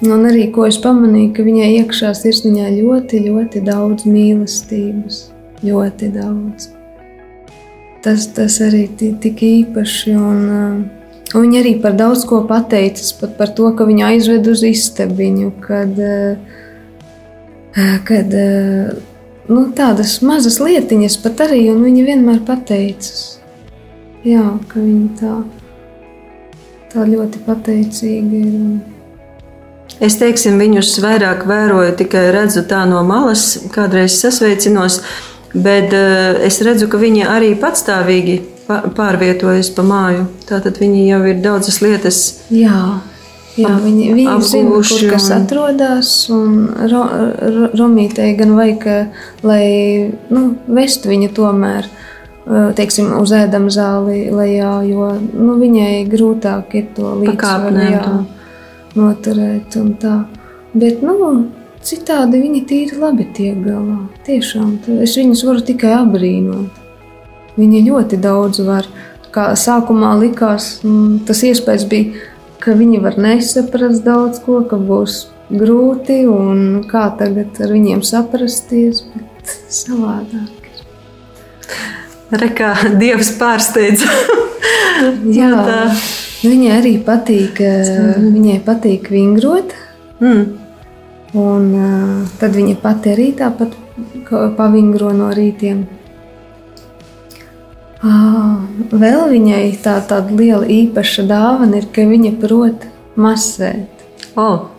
Un 0.00 0.24
arī, 0.24 0.46
ko 0.54 0.64
es 0.64 0.78
pamanīju, 0.80 1.32
ka 1.36 1.44
viņai 1.44 1.70
iekšā 1.82 2.14
sirsniņā 2.16 2.70
ļoti, 2.78 3.20
ļoti 3.26 3.64
daudz 3.66 4.06
mīlestības. 4.08 5.26
Ļoti 5.60 6.08
daudz. 6.14 6.70
Tas, 8.00 8.30
tas 8.32 8.56
arī 8.64 8.86
tik 8.96 9.42
īpaši. 9.44 10.14
Un, 10.16 10.40
un 11.34 11.44
viņa 11.44 11.60
arī 11.60 11.74
par 11.82 11.98
daudz 12.00 12.24
ko 12.28 12.40
pateicas, 12.48 13.12
pat 13.20 13.36
par 13.36 13.52
to, 13.58 13.68
ka 13.76 13.84
viņa 13.88 14.14
aizved 14.14 14.48
uz 14.48 14.64
istabiņu, 14.70 15.52
kad 15.66 16.00
uh, 16.00 16.56
kad 18.04 18.32
nu, 19.48 19.64
tādas 19.76 20.18
mazas 20.26 20.58
lietiņas 20.62 21.18
pat 21.22 21.44
arī, 21.46 21.62
un 21.72 21.84
viņi 21.86 22.06
vienmēr 22.06 22.40
pateicas, 22.46 23.40
jā, 24.26 24.44
ka 24.68 24.80
viņi 24.80 25.10
tā, 25.20 25.36
tā 26.92 27.06
ļoti 27.06 27.44
pateicīgi 27.46 28.42
ir. 28.46 28.64
Es 30.00 30.16
teiksim, 30.16 30.56
viņus 30.60 30.94
vairāk 31.04 31.44
vēroju, 31.48 31.92
tikai 31.98 32.30
redzu 32.32 32.64
tā 32.68 32.86
no 32.88 33.02
malas, 33.04 33.58
kādreiz 33.74 34.16
sasveicinos, 34.16 35.02
bet 35.52 35.92
es 35.92 36.60
redzu, 36.64 36.88
ka 36.88 37.00
viņi 37.00 37.26
arī 37.28 37.52
patstāvīgi 37.60 38.38
pārvietojas 38.96 39.68
pa 39.76 39.84
māju. 39.84 40.24
Tātad 40.48 40.80
viņi 40.80 41.06
jau 41.08 41.20
ir 41.28 41.44
daudzas 41.44 41.80
lietas. 41.84 42.24
Jā. 42.54 43.00
Jā, 43.58 43.74
viņi, 43.82 44.12
viņi 44.14 44.34
zina, 44.46 44.78
kur 44.78 45.00
kas 45.10 45.26
un... 45.28 45.42
atrodas. 45.42 46.10
Ro, 46.30 47.00
ro, 47.50 47.70
Romītei 47.76 48.32
gan 48.38 48.54
vajag, 48.56 48.86
lai 49.44 49.64
nu, 50.30 50.44
vestu 50.70 51.10
viņu 51.10 51.32
tomēr 51.36 51.90
teiksim, 52.78 53.10
uz 53.20 53.34
ēdama 53.36 53.70
zāli 53.74 54.30
lejā, 54.32 54.72
jo 54.88 55.10
nu, 55.18 55.58
viņai 55.60 56.06
grūtāk 56.10 56.78
ir 56.78 56.92
to 56.96 57.14
līdzsvaru 57.20 58.30
noturēt. 58.98 59.76
Bet 60.74 61.04
nu, 61.04 61.30
citādi 61.82 62.42
viņi 62.42 62.64
tīri 62.70 62.98
labi 63.00 63.28
tiek 63.36 63.60
galā. 63.64 64.02
Tiešām 64.26 64.76
es 65.02 65.16
viņus 65.18 65.46
varu 65.48 65.64
tikai 65.66 65.94
apbrīnot. 66.00 66.82
Viņi 67.60 67.86
ļoti 67.90 68.20
daudz 68.22 68.62
var. 68.66 68.88
Kā 69.30 69.52
sākumā 69.54 70.16
likās, 70.18 70.80
tas 71.22 71.42
iespējas 71.46 71.84
bija 71.86 72.30
ka 72.60 72.76
viņi 72.76 73.00
var 73.02 73.16
nesaprast 73.20 74.04
daudz 74.04 74.40
ko, 74.44 74.60
ka 74.68 74.76
būs 74.76 75.24
grūti 75.50 76.22
un 76.30 76.82
kā 76.90 77.08
tagad 77.18 77.56
ar 77.64 77.72
viņiem 77.74 78.02
saprasties, 78.06 79.02
bet 79.14 79.54
savādāk. 79.72 80.68
Rekā 82.30 82.74
Dievs 83.00 83.32
pārsteidz. 83.40 84.04
Jā, 85.34 85.54
tā. 85.70 85.80
Viņai 86.40 86.72
arī 86.72 86.94
patīk, 87.04 87.60
viņai 87.60 88.60
patīk 88.64 89.10
vingrot. 89.12 89.74
Mm. 90.24 90.44
Un, 91.36 91.66
tad 92.40 92.56
viņa 92.56 92.76
pati 92.80 93.12
arī 93.12 93.30
tāpat 93.38 93.76
pavingro 94.56 95.12
no 95.14 95.28
rītiem. 95.36 95.84
Ah, 98.00 98.56
vēl 98.88 99.26
viņai 99.28 99.64
tā, 99.84 99.98
tāda 100.08 100.32
liela 100.32 100.64
īpaša 100.64 101.26
dāvana 101.28 101.82
ir, 101.82 101.90
ka 101.92 102.06
viņa 102.08 102.32
prot 102.40 102.86
masēt. 103.20 104.06
Oh. 104.40 104.70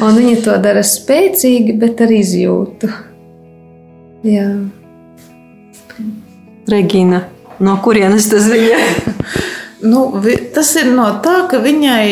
Un 0.00 0.18
viņa 0.18 0.40
to 0.42 0.56
dara 0.64 0.82
spēcīgi, 0.86 1.76
bet 1.78 2.02
ar 2.02 2.10
izjūtu. 2.16 2.90
Jā. 4.26 4.48
Regīna, 6.70 7.22
no 7.62 7.78
kurienes 7.84 8.26
tas 8.32 8.50
viņa? 8.50 9.09
Nu, 9.82 10.20
vi, 10.20 10.34
tas 10.54 10.74
ir 10.76 10.90
no 10.92 11.06
tā, 11.24 11.46
ka 11.48 11.60
viņai 11.64 12.08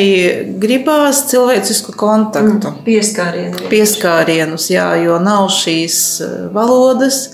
gribās 0.60 1.26
cilvēcisku 1.28 1.92
kontaktu, 2.00 2.70
mm. 2.70 2.84
Pieskārienu. 2.86 3.66
pieskārienus, 3.68 4.70
jā, 4.72 4.86
jo 5.02 5.18
nav 5.20 5.50
šīs 5.52 5.98
eh, 6.24 6.36
valodas. 6.54 7.26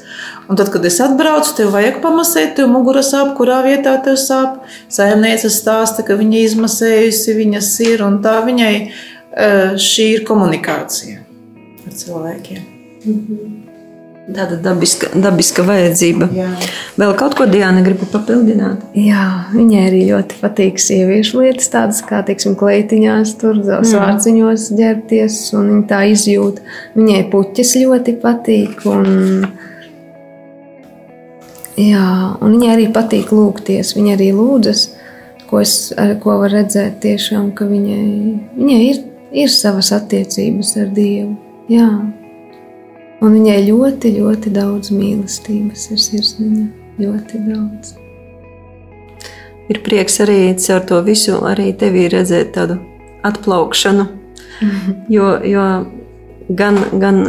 Un 0.50 0.58
tad, 0.60 0.68
kad 0.74 0.84
es 0.84 0.98
atbraucu, 1.00 1.54
tev 1.56 1.70
vajag 1.72 2.00
pamasēt, 2.02 2.56
tev 2.58 2.68
mugura 2.72 3.00
sāp, 3.06 3.30
kurā 3.38 3.62
vietā 3.64 3.94
tev 4.04 4.18
sāp. 4.20 4.58
Saimniece 4.92 5.48
stāsta, 5.54 6.04
ka 6.04 6.18
viņa 6.18 6.42
izmasējusi 6.50 7.36
viņas 7.38 7.70
ir, 7.86 8.02
un 8.04 8.18
tā 8.24 8.40
viņai 8.44 8.72
eh, 8.80 9.76
šī 9.80 10.08
ir 10.18 10.26
komunikācija 10.28 11.22
ar 11.86 12.00
cilvēkiem. 12.02 13.70
Tāda 14.24 14.56
dabiska, 14.56 15.10
dabiska 15.20 15.60
vajadzība. 15.68 16.30
Jā. 16.32 16.46
Vēl 16.96 17.10
kaut 17.20 17.34
ko 17.36 17.44
Diana 17.44 17.82
gribu 17.84 18.06
papildināt. 18.08 18.80
Jā, 18.96 19.50
viņai 19.52 19.82
arī 19.90 20.00
ļoti 20.08 20.38
patīk 20.40 20.80
sieviešu 20.80 21.42
lietas, 21.42 21.68
tādas 21.74 22.00
kā, 22.08 22.22
teiksim, 22.24 22.54
kleitiņās, 22.56 23.34
tur 23.42 23.60
svārciņos 23.60 24.70
ģērbties, 24.80 25.36
un 25.58 25.68
viņa 25.74 25.84
tā 25.92 26.00
izjūt. 26.14 26.64
Viņai 26.96 27.20
puķis 27.34 27.74
ļoti 27.82 28.16
patīk, 28.24 28.88
un, 28.88 29.44
jā, 31.76 32.08
un 32.40 32.56
viņai 32.56 32.74
arī 32.78 32.90
patīk 32.96 33.28
lūgties. 33.36 33.92
Viņa 34.00 34.16
arī 34.16 34.32
lūdzas, 34.40 34.88
ko, 35.52 35.60
es, 35.60 35.92
ko 36.24 36.40
var 36.46 36.56
redzēt 36.62 37.02
tiešām, 37.04 37.52
ka 37.52 37.68
viņai, 37.68 38.10
viņai 38.56 38.82
ir, 38.88 39.06
ir 39.44 39.56
savas 39.60 39.92
attiecības 40.00 40.78
ar 40.80 40.92
Dievu. 40.96 41.34
Jā. 41.68 41.90
Un 43.22 43.36
viņai 43.36 43.60
ļoti, 43.68 44.16
ļoti 44.18 44.50
daudz 44.54 44.90
mīlestības 44.94 45.90
ir 45.94 46.00
sirsniņa. 46.02 46.66
Ļoti 47.00 47.40
daudz. 47.46 47.94
Ir 49.72 49.80
prieks 49.82 50.20
arī 50.20 50.52
caur 50.60 50.84
to 50.86 51.00
visu 51.06 51.38
arī 51.46 51.70
tevī 51.78 52.06
redzēt 52.12 52.52
tādu 52.54 52.78
atplaukšanu. 53.24 54.06
Jo, 55.10 55.30
jo 55.42 55.64
gan, 56.48 56.78
gan 57.00 57.24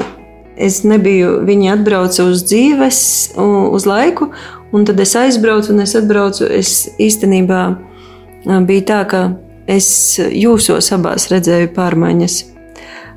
es 0.56 0.84
nebiju, 0.88 1.40
viņi 1.48 1.72
atbrauca 1.74 2.28
uz 2.30 2.44
dzīves, 2.48 3.00
uz 3.40 3.88
laiku, 3.90 4.30
un 4.76 4.86
tad 4.88 5.00
es 5.04 5.16
aizbraucu, 5.20 5.74
un 5.74 5.84
es 5.84 5.96
atbraucu. 5.98 6.46
Es 6.46 6.90
īstenībā 7.02 7.62
ā, 7.72 8.60
bija 8.68 8.88
tā, 8.92 9.02
ka 9.10 9.24
es 9.68 10.20
jūsos 10.20 10.92
abās 10.96 11.30
redzēju 11.32 11.74
pārmaiņas. 11.76 12.55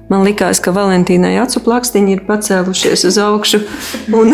Man 0.08 0.24
liekas, 0.24 0.62
ka 0.64 0.72
Valentīnai 0.72 1.34
acu 1.42 1.60
plakstiņi 1.66 2.14
ir 2.16 2.22
pacēlušies 2.24 3.04
uz 3.10 3.18
augšu, 3.20 3.60
un, 4.16 4.32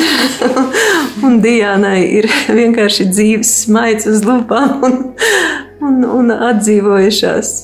un 1.27 1.41
Dienai 1.43 2.05
ir 2.21 2.29
vienkārši 2.47 3.09
dzīves 3.11 3.51
smaids 3.65 4.07
uz 4.07 4.23
lūpām 4.23 4.85
un, 4.87 5.01
un, 5.83 5.97
un 6.07 6.35
atdzīvojušās. 6.35 7.55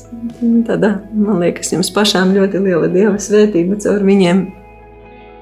Tādā, 0.67 0.97
man 1.15 1.39
liekas, 1.45 1.71
jums 1.71 1.93
pašām 1.95 2.35
ļoti 2.35 2.63
liela 2.65 2.91
dieva 2.91 3.15
svētība 3.23 3.79
caur 3.85 4.03
viņiem. 4.07 4.43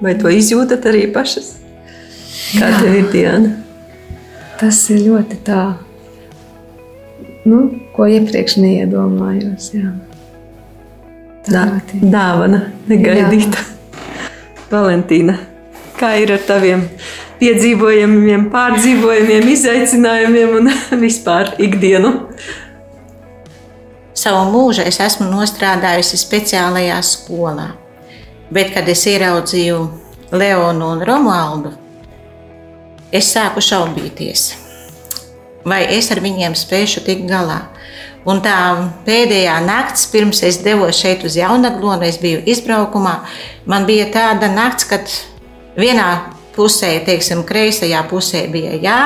Vai 0.05 0.13
to 0.19 0.29
izjūtat 0.31 0.85
arī 0.91 1.07
pašas? 1.13 1.55
Kā 2.53 2.69
tev 2.77 2.99
ir 2.99 3.09
Diana? 3.11 3.55
Tas 4.59 4.77
ir 4.93 5.01
ļoti 5.07 5.39
tā, 5.47 5.63
nu, 7.49 7.63
ko 7.95 8.05
iepriekš 8.11 8.59
neiedomājos. 8.61 9.71
Jā. 9.73 9.95
Dā, 11.47 11.63
dāvana, 12.03 12.65
negaidīta. 12.89 13.61
Valentīna, 14.69 15.37
kā 15.97 16.11
ir 16.19 16.33
ar 16.35 16.43
taviem 16.45 16.83
piedzīvojumiem, 17.39 18.49
pārdzīvojumiem, 18.53 19.47
izaicinājumiem 19.55 20.57
un 20.59 20.71
vispār 21.05 21.53
ikdienu? 21.63 22.11
Savu 24.19 24.43
mūžu 24.51 24.83
es 24.83 24.99
esmu 24.99 25.29
nostrādājusi 25.31 26.19
speciālajā 26.19 26.99
skolā. 27.07 27.69
Bet, 28.51 28.73
kad 28.75 28.89
es 28.91 29.05
ieraudzīju 29.07 29.77
Leonu 30.35 30.91
un 30.95 31.03
Romualdu, 31.05 31.71
es 33.15 33.29
sāku 33.31 33.63
šaubīties, 33.63 34.49
vai 35.65 35.83
es 35.97 36.11
ar 36.11 36.21
viņiem 36.23 36.55
spēšu 36.57 37.03
tikt 37.07 37.27
galā. 37.29 37.61
Un 38.27 38.41
tā 38.43 38.55
pēdējā 39.07 39.55
naktis, 39.63 40.09
pirms 40.11 40.43
es 40.45 40.59
devos 40.63 40.99
šeit 40.99 41.23
uz 41.25 41.37
Jaunaglonu, 41.39 42.03
es 42.05 42.19
biju 42.21 42.41
izbraukumā. 42.51 43.21
Man 43.69 43.87
bija 43.87 44.09
tāda 44.13 44.51
naktis, 44.51 44.89
kad 44.89 45.13
vienā 45.79 46.09
pusē, 46.59 46.91
teiksim, 47.07 47.45
kreisajā 47.47 48.01
pusē 48.09 48.43
bija 48.51 48.75
jā, 48.83 48.99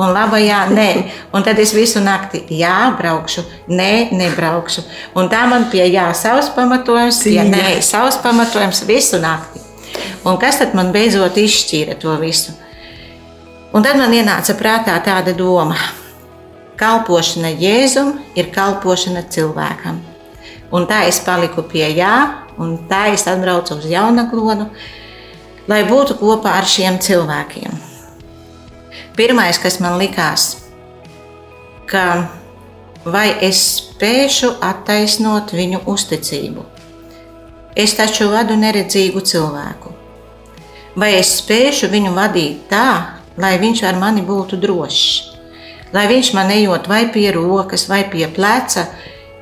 un 0.00 0.14
labajā 0.16 0.62
nē. 0.72 0.88
Un 1.36 1.44
tad 1.44 1.60
es 1.60 1.74
visu 1.76 2.00
nakti 2.04 2.40
jā, 2.56 2.94
braukšu, 2.98 3.44
nē, 3.68 3.92
nebraukšu. 4.16 4.86
Un 5.20 5.28
tā 5.32 5.44
man 5.50 5.68
pie 5.72 5.84
jā, 5.92 6.08
savs 6.16 6.48
pamatojums, 6.56 7.20
pie 7.26 7.44
nē, 7.50 7.78
savs 7.84 8.18
pamatojums 8.24 8.84
visu 8.88 9.20
nakti. 9.22 9.60
Un 10.24 10.40
kas 10.40 10.62
tad 10.62 10.72
man 10.74 10.92
beidzot 10.94 11.36
izšķīra 11.38 11.98
to 12.00 12.16
visu? 12.22 12.56
Un 13.74 13.82
tad 13.82 13.98
man 13.98 14.12
ienāca 14.14 14.54
prātā 14.54 14.94
tāda 15.02 15.32
doma. 15.34 15.74
Kalpošana 16.78 17.50
Jēzum 17.58 18.12
ir 18.38 18.52
kalpošana 18.54 19.24
cilvēkam. 19.34 19.98
Un 20.74 20.86
tā 20.90 21.00
es 21.08 21.18
paliku 21.22 21.64
pie 21.66 21.88
jā, 21.96 22.14
un 22.58 22.76
tā 22.90 23.08
es 23.14 23.26
atbraucu 23.30 23.74
uz 23.78 23.88
Jaunaglonu, 23.90 24.68
lai 25.70 25.80
būtu 25.88 26.18
kopā 26.20 26.54
ar 26.60 26.68
šiem 26.70 27.00
cilvēkiem. 27.02 27.74
Pirmais, 29.18 29.58
kas 29.62 29.80
man 29.82 29.98
likās, 29.98 30.46
ka 31.90 32.28
vai 33.04 33.26
es 33.42 33.60
spēšu 33.80 34.52
attaisnot 34.62 35.50
viņu 35.54 35.82
uzticību. 35.90 36.62
Es 37.74 37.94
taču 37.98 38.30
vadu 38.30 38.54
neredzīgu 38.58 39.22
cilvēku. 39.26 39.90
Vai 40.94 41.16
es 41.18 41.36
spēšu 41.40 41.90
viņu 41.90 42.14
vadīt 42.14 42.68
tā, 42.70 43.13
lai 43.38 43.54
viņš 43.62 43.86
ar 43.88 44.00
mani 44.00 44.22
būtu 44.26 44.60
drošs? 44.62 45.34
lai 45.94 46.08
viņš 46.10 46.32
man 46.34 46.50
ejot 46.50 46.88
vai 46.90 47.06
pie 47.14 47.30
rokas, 47.34 47.86
vai 47.88 48.02
pie 48.10 48.26
pleca, 48.34 48.88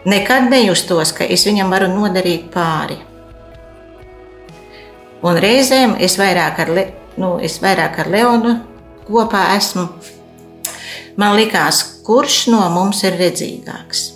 nekad 0.04 0.50
nejustos, 0.52 1.14
ka 1.16 1.24
es 1.24 1.46
viņam 1.48 1.72
varu 1.72 1.88
nodarīt 1.92 2.50
pāri. 2.52 2.98
Un 5.22 5.38
reizēm 5.38 5.96
es 6.02 6.18
vairāk 6.18 6.58
ar, 6.64 6.72
Le, 6.76 6.86
nu, 7.16 7.36
es 7.40 7.60
vairāk 7.62 8.00
ar 8.02 8.10
Leonu 8.10 8.56
kopā 9.06 9.52
esmu. 9.56 9.86
Man 11.16 11.36
liekas, 11.38 11.82
kurš 12.04 12.46
no 12.50 12.64
mums 12.74 13.04
ir 13.06 13.16
redzīgāks? 13.20 14.08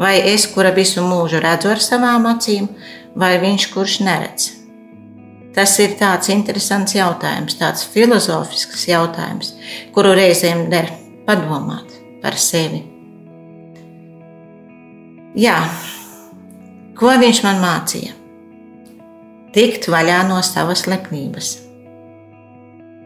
Vai 0.00 0.16
es, 0.32 0.48
kura 0.50 0.72
visu 0.74 1.04
mūžu 1.04 1.38
redzu 1.44 1.70
ar 1.70 1.80
savām 1.80 2.26
acīm, 2.26 2.66
vai 3.14 3.36
viņš, 3.38 3.68
kurš 3.72 4.00
neredz? 4.02 4.48
Tas 5.52 5.74
ir 5.84 5.98
tāds 6.00 6.30
interesants 6.32 6.94
jautājums, 6.96 7.58
tāds 7.60 7.84
filozofisks 7.92 8.86
jautājums, 8.88 9.52
kuru 9.92 10.14
reizēm 10.16 10.68
der 10.72 10.88
padomāt 11.26 11.92
par 12.22 12.38
sevi. 12.40 12.80
Jā, 15.36 15.58
ko 16.96 17.12
viņš 17.20 17.42
man 17.44 17.60
mācīja? 17.60 18.16
Tikt 19.52 19.90
vaļā 19.92 20.22
no 20.30 20.40
savas 20.44 20.86
lepnības. 20.88 21.54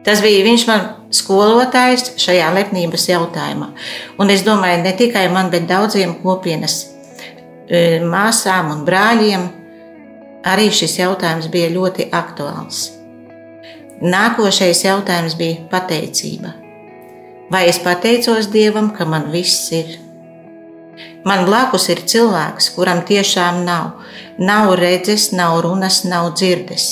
Tas 0.07 0.23
bija 0.23 0.45
viņš 0.47 0.65
man 0.69 0.85
skolotājs 1.11 2.13
šajā 2.23 2.53
lepnības 2.55 3.09
jautājumā. 3.11 3.73
Un 4.23 4.31
es 4.31 4.45
domāju, 4.47 4.85
ne 4.85 4.93
tikai 4.95 5.25
man, 5.35 5.51
bet 5.51 5.67
daudziem 5.67 6.15
kopienas 6.23 6.85
e, 7.67 7.99
māsām 8.07 8.71
un 8.71 8.85
brāļiem 8.87 9.49
arī 10.47 10.71
šis 10.71 10.99
jautājums 11.01 11.51
bija 11.53 11.73
ļoti 11.75 12.09
aktuāls. 12.15 12.87
Nākošais 14.03 14.85
jautājums 14.85 15.37
bija 15.39 15.67
pateicība. 15.73 16.53
Vai 17.51 17.67
es 17.71 17.79
pateicos 17.83 18.51
Dievam, 18.53 18.91
ka 18.95 19.07
man 19.09 19.31
viss 19.33 19.71
ir? 19.73 19.97
Man 21.27 21.45
blakus 21.47 21.89
ir 21.91 22.03
cilvēks, 22.07 22.71
kuram 22.77 23.03
tiešām 23.07 23.65
nav. 23.67 24.03
Nav 24.39 24.75
redzes, 24.79 25.31
nav 25.33 25.61
runas, 25.65 26.05
nav 26.05 26.35
dzirdes. 26.37 26.89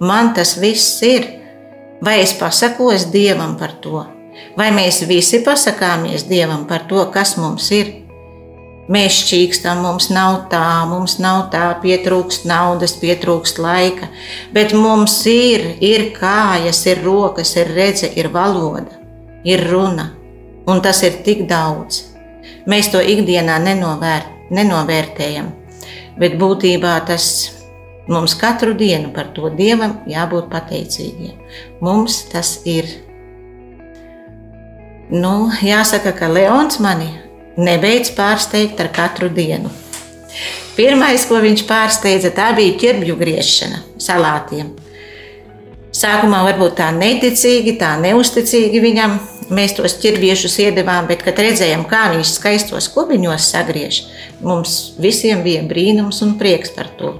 Man 0.00 0.32
tas 0.36 0.56
viss 0.60 1.02
ir. 1.02 1.26
Vai 2.04 2.20
es 2.22 2.32
pasakos 2.38 3.08
Dievam 3.12 3.56
par 3.58 3.74
to? 3.82 4.04
Vai 4.56 4.70
mēs 4.72 5.02
visi 5.08 5.42
pasakāmies 5.44 6.28
Dievam 6.30 6.66
par 6.70 6.86
to, 6.88 7.02
kas 7.12 7.36
mums 7.36 7.72
ir? 7.74 8.07
Mēs 8.88 9.18
šķīkstam, 9.20 9.82
mums 9.84 10.06
nav 10.08 10.46
tā, 10.48 10.64
mums 10.88 11.18
nav 11.20 11.50
tā, 11.52 11.66
pietrūkst 11.82 12.46
naudas, 12.48 12.94
pietrūkst 12.96 13.60
laika, 13.60 14.08
bet 14.56 14.72
mums 14.72 15.18
ir, 15.28 15.74
ir 15.84 16.06
kājas, 16.16 16.80
ir 16.88 17.02
rokas, 17.04 17.52
ir 17.60 17.68
redzes, 17.76 18.16
ir 18.16 18.30
valoda, 18.32 18.96
ir 19.44 19.66
runa, 19.68 20.08
un 20.64 20.80
tas 20.80 21.02
ir 21.04 21.20
tik 21.26 21.44
daudz. 21.50 22.06
Mēs 22.68 22.88
to 22.94 23.04
ikdienā 23.04 23.58
nenovēr, 23.60 24.24
nenovērtējam, 24.56 25.52
bet 26.16 26.40
būtībā 26.40 26.96
tas 27.12 27.28
mums 28.08 28.32
katru 28.40 28.72
dienu 28.72 29.12
par 29.12 29.34
to 29.36 29.52
Dievam 29.52 29.98
jābūt 30.08 30.48
pateicīgiem. 30.48 31.36
Mums 31.84 32.22
tas 32.32 32.56
ir. 32.64 32.88
Nu, 35.12 35.50
jāsaka, 35.60 36.16
ka 36.16 36.32
Leons 36.32 36.80
mani 36.80 37.27
nebeidz 37.58 38.12
pārsteigt 38.16 38.80
ar 38.80 38.92
katru 38.94 39.28
dienu. 39.28 39.70
Pirmais, 40.78 41.24
ko 41.26 41.40
viņš 41.42 41.64
pārsteidza, 41.66 42.30
tā 42.34 42.52
bija 42.54 42.76
ķirbju 42.78 43.16
griešana 43.18 43.82
salātiem. 43.98 44.70
Sākumā 45.98 46.44
varbūt 46.46 46.76
tā 46.78 46.92
neticīgi, 46.94 47.74
tā 47.80 47.96
neusticīgi 47.98 48.82
viņam 48.84 49.16
mēs 49.50 49.74
tos 49.78 49.96
ķirbiešus 50.02 50.58
iedevām, 50.62 51.08
bet, 51.08 51.24
kad 51.26 51.40
redzējām, 51.42 51.82
kā 51.90 52.04
viņš 52.12 52.34
skaistos 52.36 52.90
kubiņos 52.94 53.48
sagriež, 53.54 54.02
mums 54.44 54.76
visiem 55.00 55.42
bija 55.42 55.64
brīnums 55.66 56.22
un 56.22 56.36
prieks 56.38 56.74
par 56.76 56.92
to. 57.00 57.16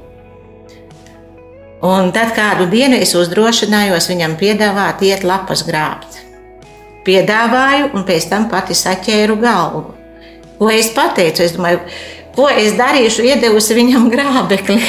Un 1.89 2.11
tad 2.15 2.35
kādu 2.35 2.67
dienu 2.71 2.99
es 2.99 3.15
uzdrošinājos 3.19 4.09
viņam 4.11 4.35
piedāvāt 4.39 5.03
iet 5.07 5.27
lapas 5.27 5.63
grābt. 5.67 6.23
Piedāvāju, 7.07 7.93
un 7.95 8.07
pēc 8.07 8.27
tam 8.31 8.51
pati 8.51 8.75
saķēru 8.77 9.39
galvu. 9.43 9.98
Ko 10.59 10.71
es 10.75 10.91
pateicu? 10.95 11.45
Es 11.45 11.55
domāju, 11.55 11.85
ko 12.35 12.49
es 12.51 12.75
darīšu, 12.79 13.27
iedevusi 13.31 13.77
viņam 13.79 14.09
grābekli. 14.13 14.81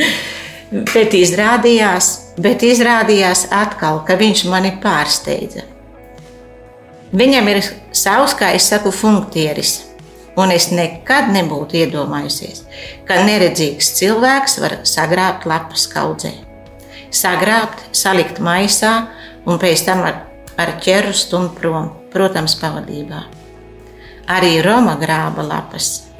bet, 0.94 1.14
izrādījās, 1.18 2.10
bet 2.40 2.64
izrādījās 2.66 3.46
atkal, 3.54 4.02
ka 4.06 4.16
viņš 4.20 4.46
mani 4.50 4.74
pārsteidza. 4.82 5.66
Viņam 7.10 7.48
ir 7.50 7.62
savs, 7.96 8.36
kā 8.38 8.52
es 8.54 8.68
saku, 8.70 8.92
funkcijas. 8.94 9.80
Un 10.38 10.52
es 10.54 10.68
nekad 10.70 11.32
nebūtu 11.34 11.80
iedomājusies, 11.80 12.62
ka 13.04 13.18
neredzīgs 13.26 13.90
cilvēks 13.98 14.54
var 14.62 14.76
sagrābt 14.86 15.44
lapas 15.50 15.88
kaudzē. 15.90 16.30
Sagrābt, 17.10 17.82
salikt 17.90 18.38
maisā 18.38 19.10
un 19.42 19.58
pēc 19.60 19.82
tam 19.88 20.06
ar, 20.06 20.22
ar 20.54 20.76
ķeru 20.80 21.12
stumt 21.18 21.58
prom, 21.58 21.90
protams, 22.14 22.54
pavadībā. 22.62 23.26
Arī 24.30 24.60
Roma 24.62 24.94
grāba 25.00 25.42
lapas 25.42 26.10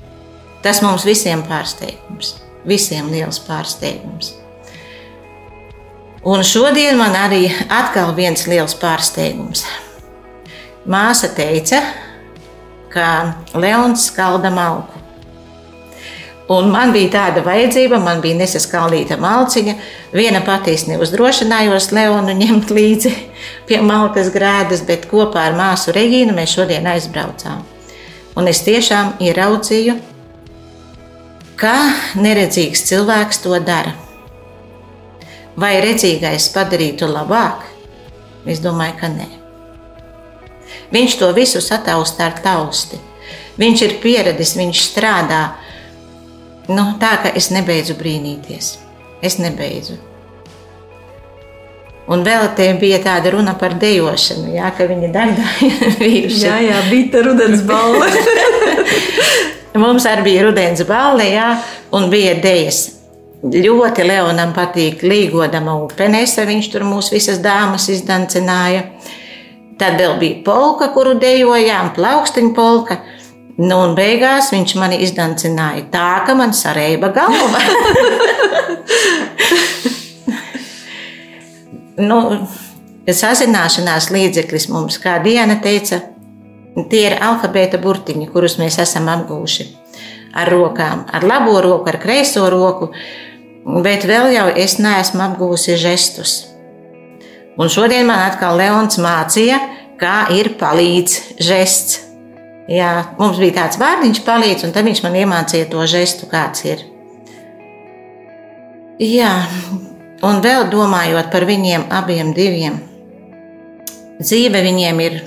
Tas 0.61 0.82
mums 0.84 1.06
visiem 1.08 1.40
pārsteigums, 1.48 2.34
visiem 2.68 3.08
liels 3.08 3.38
pārsteigums. 3.46 4.34
Un 6.28 6.44
šodien 6.44 6.98
man 7.00 7.16
arī 7.16 7.46
atkal 7.72 8.12
viens 8.12 8.44
liels 8.44 8.76
pārsteigums. 8.76 9.64
Māsa 10.84 11.30
teica, 11.32 11.80
ka 12.92 13.06
Leons 13.56 14.11
skalda 14.11 14.52
malku. 14.52 15.00
Un 16.52 16.68
man 16.74 16.92
bija 16.92 17.14
tāda 17.14 17.46
vajadzība, 17.46 18.02
man 18.02 18.20
bija 18.20 18.42
nesaskaldīta 18.42 19.16
malciņa. 19.22 19.78
Viena 20.12 20.44
pati 20.44 20.74
es 20.76 20.84
neuzdrošinājos 20.90 21.92
Leonu 21.96 22.36
ņemt 22.36 22.74
līdzi 22.74 23.16
pie 23.70 23.80
malkas 23.80 24.28
grēdas, 24.34 24.84
bet 24.84 25.08
kopā 25.08 25.48
ar 25.48 25.56
māsu 25.56 25.94
Regīnu 25.96 26.36
mēs 26.36 26.58
šodien 26.58 26.90
aizbraucām. 26.90 27.62
Un 28.41 28.49
es 28.49 28.62
tiešām 28.64 29.18
ieraudzīju, 29.20 29.99
Kā 31.61 31.76
neredzīgs 32.16 32.86
cilvēks 32.88 33.43
to 33.45 33.59
dara? 33.61 33.91
Vai 35.61 35.74
redzīgais 35.84 36.47
padarītu 36.55 37.05
labāk? 37.05 37.66
Es 38.49 38.62
domāju, 38.64 38.95
ka 38.97 39.11
nē. 39.12 39.26
Viņš 40.88 41.18
to 41.20 41.28
visu 41.36 41.61
satausta 41.61 42.30
ar 42.30 42.41
tausti. 42.41 42.97
Viņš 43.61 43.84
ir 43.84 43.97
pieradis, 44.01 44.55
viņš 44.57 44.84
strādā. 44.86 45.43
Nu, 46.72 46.95
tā 47.03 47.18
ka 47.26 47.36
es 47.36 47.51
nebeidzu 47.53 47.99
brīnīties. 48.01 48.78
Es 49.20 49.36
nebeidzu. 49.36 50.01
Un 52.11 52.24
vēl 52.26 52.48
te 52.58 52.66
bija 52.80 52.98
tāda 53.04 53.30
runa 53.30 53.52
par 53.58 53.76
dejošanu, 53.78 54.50
jā, 54.56 54.70
ka 54.74 54.86
viņi 54.90 55.12
darbināja 55.14 55.90
vīrusu. 56.00 56.46
Jā, 56.48 56.56
jā, 56.64 56.78
bija 56.90 57.11
tā 57.12 57.22
rudens 57.26 57.62
balva. 57.68 58.08
Mums 59.80 60.06
arī 60.11 60.24
bija 60.26 60.48
rudens 60.48 60.82
balde, 60.88 61.28
jā, 61.30 61.52
un 61.94 62.08
bija 62.11 62.34
dēļas. 62.42 62.80
Ļoti 63.40 64.04
Leonam 64.04 64.50
patīk 64.52 65.04
līgodama 65.06 65.76
upenēsa, 65.86 66.44
viņš 66.48 66.66
tur 66.72 66.84
mūs 66.88 67.12
visas 67.14 67.38
dāmas 67.40 67.86
izdancināja. 67.94 68.82
Tad 69.80 69.96
vēl 70.02 70.18
bija 70.20 70.42
polka, 70.44 70.90
kuru 70.92 71.14
dejojām, 71.22 71.94
plaukstiņa 71.96 72.52
polka. 72.58 72.98
Nu, 73.61 73.78
un 73.84 73.94
beigās 73.96 74.50
viņš 74.52 74.74
mani 74.80 74.98
izdancināja 75.06 75.86
tā, 75.94 76.11
ka 76.26 76.34
man 76.36 76.52
sarēba 76.56 77.14
galva. 77.14 77.62
nu, 82.01 82.20
sazināšanās 83.11 84.11
līdzeklis 84.14 84.68
mums 84.72 84.98
kā 85.03 85.18
diena 85.24 85.59
teica, 85.62 86.01
Tie 86.70 87.01
ir 87.09 87.16
alfabēta 87.18 87.80
burtiņi, 87.82 88.28
kurus 88.30 88.57
mēs 88.61 88.78
esam 88.82 89.09
apgūši 89.11 89.66
ar 90.38 90.46
rokām, 90.53 91.03
ar 91.11 91.26
labo 91.26 91.59
roku, 91.64 91.90
ar 91.90 91.98
kreiso 91.98 92.44
roku, 92.53 92.92
bet 93.82 94.07
vēl 94.07 94.30
jau 94.36 94.46
es 94.55 94.76
neesmu 94.78 95.24
apgūsi 95.24 95.74
žestus. 95.80 96.36
Un 97.59 97.68
šodien 97.68 98.07
man 98.07 98.22
atkal 98.28 98.55
Leons 98.61 99.01
mācīja, 99.03 99.59
kā 100.01 100.30
ir 100.36 100.55
palīdz 100.61 101.42
žests. 101.42 101.98
Jā, 102.70 103.16
mums 103.18 103.40
bija 103.42 103.64
tāds 103.64 103.80
vārdiņš, 103.82 104.22
palīdz, 104.22 104.68
un 104.68 104.74
tad 104.76 104.86
viņš 104.86 105.03
man 105.03 105.18
iemācīja 105.18 105.66
to 105.72 105.82
žestu, 105.90 106.30
kāds 106.30 106.62
ir. 106.70 106.86
Jā, 109.03 109.32
un 110.26 110.40
vēl 110.44 110.68
domājot 110.72 111.32
par 111.32 111.46
viņiem 111.48 111.88
abiem 111.90 112.32
diviem, 112.36 112.80
dzīve 114.20 114.64
viņiem 114.68 115.04
ir 115.06 115.20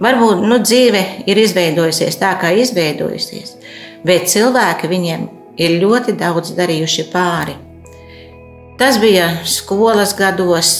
Varbūt 0.00 0.46
nu, 0.48 0.56
dzīve 0.64 1.00
ir 1.28 1.38
izveidojusies 1.42 2.16
tā, 2.16 2.30
kā 2.40 2.54
izveidojusies, 2.56 3.58
bet 4.00 4.30
cilvēki 4.32 4.88
viņiem 4.88 5.26
ir 5.60 5.76
ļoti 5.82 6.14
daudz 6.16 6.54
darījuši 6.56 7.04
pāri. 7.12 7.58
Tas 8.80 8.96
bija 8.96 9.26
skolas 9.44 10.14
gados, 10.16 10.70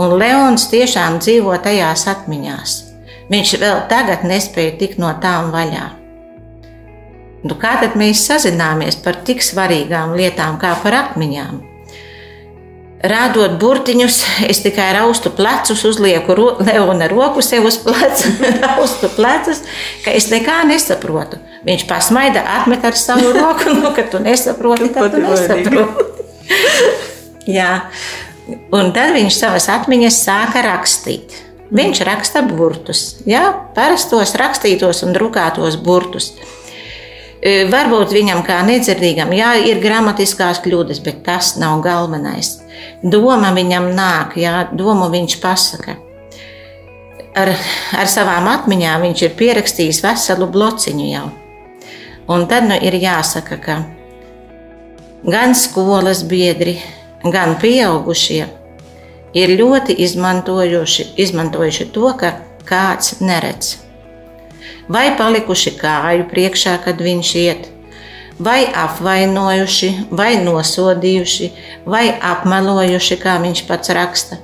un 0.00 0.16
Leons 0.16 0.70
tiešām 0.72 1.20
dzīvo 1.20 1.58
tajās 1.60 2.06
atmiņās. 2.08 2.78
Viņš 3.30 3.56
vēl 3.60 3.82
tagad 3.92 4.24
nespēja 4.24 4.78
tikt 4.80 4.96
no 5.02 5.12
tām 5.20 5.52
vaļā. 5.52 5.99
Nu, 7.40 7.56
kā 7.56 7.78
tad 7.80 7.96
mēs 7.96 8.26
sazināmies 8.28 8.98
par 9.00 9.16
tik 9.24 9.40
svarīgām 9.44 10.12
lietām, 10.18 10.58
kā 10.60 10.74
par 10.82 10.96
atmiņām? 10.98 11.60
Rādot 13.00 13.54
burtiņus, 13.56 14.16
es 14.44 14.58
tikai 14.60 14.90
raustu 14.92 15.30
plecus, 15.32 15.86
uzlieku 15.88 16.34
ro 16.36 16.48
Leona 16.60 17.08
roku 17.08 17.40
sev 17.40 17.64
uz 17.70 17.78
pleca, 17.80 18.28
raustu 18.66 19.08
plecus, 19.14 19.62
ka 20.04 20.12
es 20.12 20.28
nekā 20.28 20.58
nesaprotu. 20.68 21.40
Viņš 21.64 21.86
pasmaida, 21.88 22.44
atmet 22.60 22.84
ar 22.84 22.98
savu 23.00 23.32
roku, 23.32 23.72
nu, 23.72 23.94
ka 23.96 24.04
tu 24.04 24.20
nesaproti, 24.20 24.90
tad 24.92 25.16
tu 25.16 25.24
nesaproti. 25.24 26.08
Jā, 27.56 27.72
un 28.76 28.92
tad 28.92 29.16
viņš 29.16 29.32
savas 29.46 29.70
atmiņas 29.72 30.20
sāka 30.26 30.60
rakstīt. 30.68 31.40
Viņš 31.72 32.00
raksta 32.02 32.40
burtus, 32.42 33.20
jā, 33.22 33.44
parastos 33.76 34.32
rakstītos 34.34 35.04
un 35.06 35.14
drukātos 35.14 35.76
burtus. 35.78 36.32
Varbūt 37.40 38.10
viņam 38.12 38.42
kā 38.44 38.58
nedzirdīgam, 38.68 39.30
jā, 39.32 39.54
ir 39.64 39.78
gramatiskās 39.80 40.58
kļūdas, 40.60 40.98
bet 41.00 41.22
tas 41.24 41.54
nav 41.56 41.80
galvenais. 41.80 42.58
Doma 43.00 43.54
viņam 43.56 43.88
nāk, 43.96 44.36
jā, 44.36 44.66
domu 44.76 45.08
viņš 45.08 45.38
pasaka. 45.40 45.96
Ar, 47.40 47.54
ar 47.96 48.10
savām 48.10 48.50
atmiņām 48.50 49.06
viņš 49.06 49.24
ir 49.24 49.34
pierakstījis 49.40 50.02
veselu 50.04 50.50
blociņu 50.52 51.08
jau. 51.08 51.26
Un 52.28 52.44
tad 52.50 52.68
nu 52.68 52.76
ir 52.76 52.98
jāsaka, 53.00 53.56
ka 53.56 53.80
gan 55.24 55.56
skolas 55.56 56.20
biedri, 56.28 56.76
gan 57.24 57.56
pieaugušie 57.62 58.42
ir 59.32 59.56
ļoti 59.56 59.96
izmantojuši, 60.04 61.14
izmantojuši 61.24 61.88
to, 61.94 62.10
ka 62.20 62.36
kāds 62.68 63.22
neredz 63.24 63.78
vai 64.90 65.10
palikuši 65.18 65.76
kāju 65.78 66.26
priekšā, 66.30 66.74
kad 66.84 67.00
viņš 67.00 67.30
iet, 67.38 67.68
vai 68.40 68.64
apvainojuši, 68.66 69.90
vai 70.10 70.34
nosodījuši, 70.42 71.50
vai 71.86 72.08
apmelojuši, 72.32 73.18
kā 73.20 73.36
viņš 73.42 73.64
pats 73.68 73.94
raksta. 73.96 74.40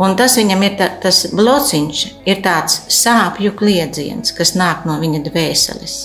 Un 0.00 0.16
tas 0.16 0.36
viņam 0.38 0.62
ir 0.64 0.76
tā, 0.78 0.88
tas 1.02 1.26
blociņš, 1.36 2.04
ir 2.28 2.40
tāds 2.44 2.78
sāpju 2.92 3.52
kliedziens, 3.56 4.32
kas 4.36 4.54
nāk 4.56 4.86
no 4.88 4.96
viņa 5.00 5.20
dvēseles. 5.26 5.96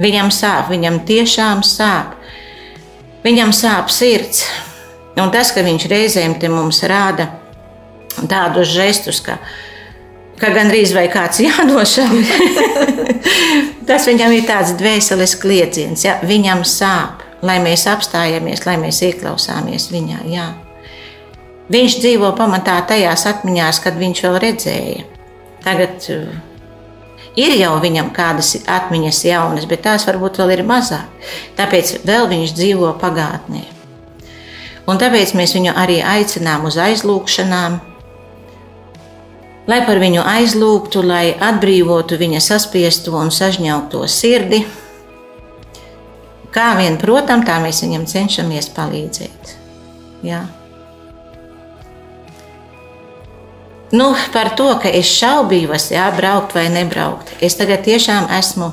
Viņam 0.00 0.30
sāp, 0.32 0.70
viņam 0.72 1.02
tiešām 1.08 1.60
sāp. 1.66 2.16
Viņam 3.20 3.52
sāp 3.52 3.92
sirds. 3.92 4.46
Un 5.20 5.28
tas, 5.34 5.50
ka 5.52 5.60
viņš 5.60 5.84
reizēm 5.92 6.38
te 6.40 6.48
mums 6.48 6.80
rāda 6.88 7.26
tādus 8.30 8.72
žestus, 8.72 9.20
ka 9.20 9.36
viņa 9.36 9.69
ka 10.40 10.50
gandrīz 10.54 10.94
vai 10.96 11.06
kāds 11.12 11.42
jānošauj. 11.46 12.24
Tas 13.88 14.06
viņam 14.08 14.34
ir 14.36 14.46
tāds 14.48 14.74
dvēseles 14.78 15.36
kliedziens, 15.40 16.04
ja 16.06 16.18
viņam 16.24 16.64
sāp, 16.68 17.24
lai 17.46 17.58
mēs 17.62 17.86
apstājamies, 17.90 18.64
lai 18.66 18.76
mēs 18.80 19.00
ieklausāmies 19.06 19.90
viņā. 19.92 20.20
Jā. 20.30 20.50
Viņš 21.70 21.96
dzīvo 22.02 22.32
pamatā 22.38 22.80
tajās 22.86 23.26
atmiņās, 23.30 23.82
kad 23.84 23.98
viņš 23.98 24.22
vēl 24.26 24.38
redzēja. 24.42 25.02
tagad 25.64 26.06
uh, 26.10 26.30
ir 27.36 27.54
jau 27.60 27.74
viņam 27.82 28.10
kādas 28.14 28.56
atmiņas 28.66 29.24
jaunas, 29.24 29.66
bet 29.70 29.84
tās 29.86 30.06
varbūt 30.08 30.40
vēl 30.40 30.56
ir 30.56 30.64
mazāk. 30.66 31.06
Tāpēc 31.58 32.00
vēl 32.06 32.26
viņš 32.30 32.56
dzīvo 32.56 32.94
pagātnē. 33.02 33.62
Un 34.90 34.98
tāpēc 34.98 35.34
mēs 35.38 35.54
viņu 35.54 35.76
arī 35.78 36.00
aicinām 36.02 36.64
uz 36.66 36.78
aizlūgšanām, 36.80 37.78
lai 39.70 39.80
par 39.86 40.00
viņu 40.02 40.24
aizlūgtu, 40.26 41.02
lai 41.06 41.30
atbrīvotu 41.38 42.18
viņa 42.20 42.42
saspiesto 42.42 43.14
un 43.18 43.30
sažņaukto 43.34 44.02
sirdi. 44.10 44.64
Kā 46.50 46.72
vien, 46.78 46.96
protams, 46.98 47.46
tā 47.46 47.60
mēs 47.62 47.84
viņam 47.84 48.08
cenšamies 48.10 48.72
palīdzēt. 48.74 49.52
Jā. 50.26 50.42
Nu, 53.94 54.12
par 54.34 54.52
to, 54.58 54.68
ka 54.82 54.90
es 54.90 55.10
šaubījos, 55.18 55.88
jā, 55.94 56.04
braukt 56.14 56.54
vai 56.54 56.68
nebraukt. 56.70 57.32
Es 57.42 57.56
tagad 57.58 57.82
tiešām 57.86 58.28
esmu 58.38 58.70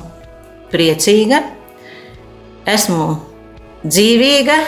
priecīga, 0.70 1.42
esmu 2.68 3.08
dzīvīga 3.82 4.58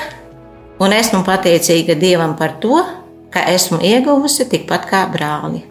un 0.82 0.94
esmu 0.96 1.22
pateicīga 1.26 1.98
Dievam 1.98 2.34
par 2.38 2.56
to, 2.62 2.82
ka 3.30 3.46
esmu 3.52 3.78
ieguvusi 3.86 4.48
tikpat 4.50 4.90
kā 4.90 5.04
brāli. 5.10 5.69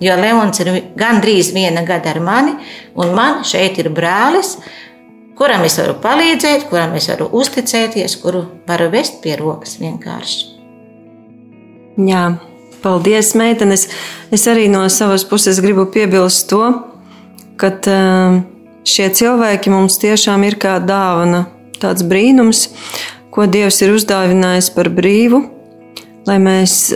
Jo 0.00 0.16
Leons 0.16 0.60
ir 0.62 0.70
gandrīz 0.96 1.52
viena 1.52 1.84
gada 1.84 2.14
ar 2.14 2.20
mani, 2.24 2.54
un 2.96 3.12
man 3.16 3.42
šeit 3.44 3.78
ir 3.82 3.90
brālis, 3.92 4.54
kuram 5.36 5.64
es 5.68 5.76
varu 5.80 5.98
palīdzēt, 6.00 6.68
kuram 6.70 6.94
es 6.96 7.08
varu 7.12 7.28
uzticēties, 7.40 8.16
kuru 8.22 8.46
varu 8.68 8.88
vest 8.92 9.20
pie 9.24 9.36
rokas 9.40 9.76
vienkārši. 9.80 10.46
Jā. 12.08 12.30
Paldies, 12.80 13.34
meitenes. 13.36 13.90
Es 14.32 14.46
arī 14.48 14.64
no 14.72 14.86
savas 14.88 15.26
puses 15.28 15.58
gribu 15.60 15.84
piebilst 15.92 16.46
to, 16.48 16.62
ka 17.60 17.68
uh, 17.76 18.38
šie 18.88 19.10
cilvēki 19.12 19.72
mums 19.72 19.98
tiešām 20.00 20.46
ir 20.48 20.56
kā 20.60 20.78
dāvana, 20.80 21.44
tāds 21.76 22.06
brīnums, 22.08 22.70
ko 23.28 23.44
Dievs 23.44 23.82
ir 23.84 23.92
uzdāvinājis 23.98 24.70
par 24.72 24.88
brīvu, 24.96 25.42
lai 26.24 26.38
mēs 26.40 26.94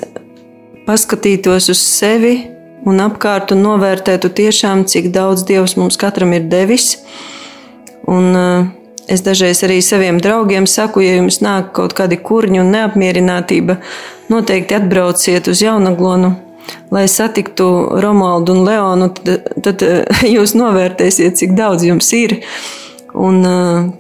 paskatītos 0.88 1.68
uz 1.72 1.84
sevi 1.84 2.53
un 2.84 3.02
apkārt 3.04 3.52
un 3.54 3.64
novērtētu 3.64 4.30
tiešām, 4.36 4.84
cik 4.90 5.10
daudz 5.14 5.44
Dievs 5.48 5.76
mums 5.80 5.98
katram 6.00 6.32
ir 6.36 6.48
devis. 6.52 6.96
Un, 8.04 8.32
uh, 8.36 8.72
Es 9.04 9.20
dažreiz 9.20 9.58
arī 9.66 9.82
saviem 9.84 10.16
draugiem 10.22 10.64
saku, 10.64 11.02
ja 11.04 11.18
jums 11.18 11.42
nāk 11.44 11.74
kaut 11.76 11.92
kādi 11.96 12.16
kurņi 12.24 12.62
un 12.62 12.70
neapmierinātība, 12.72 13.76
noteikti 14.32 14.78
atbrauciet 14.78 15.50
uz 15.52 15.60
Jaunaglonu, 15.60 16.30
lai 16.94 17.04
satiktu 17.12 17.66
Romaldu 18.00 18.56
un 18.56 18.62
Leonu, 18.64 19.10
tad, 19.18 19.50
tad 19.66 19.84
jūs 20.36 20.56
novērtēsiet, 20.56 21.36
cik 21.36 21.52
daudz 21.58 21.84
jums 21.84 22.08
ir 22.16 22.38
un 23.14 23.44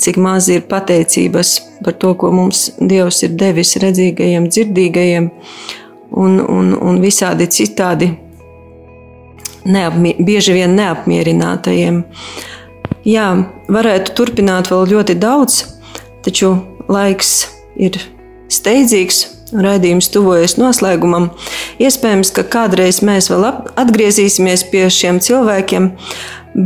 cik 0.00 0.16
maz 0.18 0.48
ir 0.50 0.64
pateicības 0.72 1.52
par 1.84 2.00
to, 2.00 2.16
ko 2.18 2.32
mums 2.32 2.70
Dievs 2.80 3.20
ir 3.28 3.36
devis 3.38 3.76
redzīgajiem, 3.84 4.48
dzirdīgajiem 4.48 5.30
un, 6.16 6.40
un, 6.40 6.72
un 6.80 7.04
visādi 7.04 7.46
citādi 7.52 8.14
neapmi, 9.64 10.14
bieži 10.20 10.56
vien 10.56 10.74
neapmierinātajiem. 10.78 12.02
Jā, 13.04 13.28
varētu 13.68 14.14
turpināt 14.16 14.70
vēl 14.72 14.88
ļoti 14.94 15.16
daudz, 15.20 15.60
taču 16.24 16.56
laiks 16.88 17.44
ir 17.76 18.00
steidzīgs. 18.52 19.30
Raidījums 19.54 20.08
tuvojas 20.10 20.56
noslēgumam. 20.58 21.28
Iespējams, 21.78 22.32
ka 22.34 22.42
kādreiz 22.50 23.02
mēs 23.06 23.28
vēl 23.30 23.44
atgriezīsimies 23.78 24.64
pie 24.72 24.88
šiem 24.90 25.20
cilvēkiem, 25.22 25.92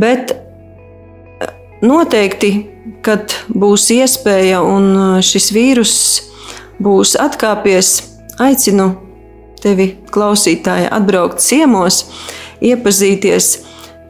bet 0.01 0.31
noteikti, 1.85 2.49
kad 3.05 3.35
būs 3.53 3.89
iespēja 3.93 4.63
un 4.65 5.19
šis 5.21 5.51
vīrus 5.53 5.93
būs 6.81 7.13
atkāpies, 7.19 7.91
aicinu 8.41 8.93
tevi, 9.61 9.91
klausītāji, 10.13 10.87
atbraukt 10.95 11.43
ciemos, 11.43 12.05
iepazīties, 12.61 13.51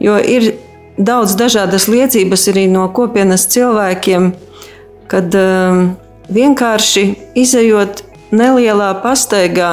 jo 0.02 0.18
ir 0.18 0.52
daudz 0.98 1.36
dažādas 1.38 1.88
liecības 1.88 2.48
arī 2.52 2.66
no 2.70 2.86
kopienas 2.94 3.46
cilvēkiem, 3.52 4.30
kad 5.10 5.34
um, 5.38 5.82
vienkārši 6.30 7.06
izējot 7.38 8.04
nelielā 8.30 8.92
pastaigā, 9.02 9.72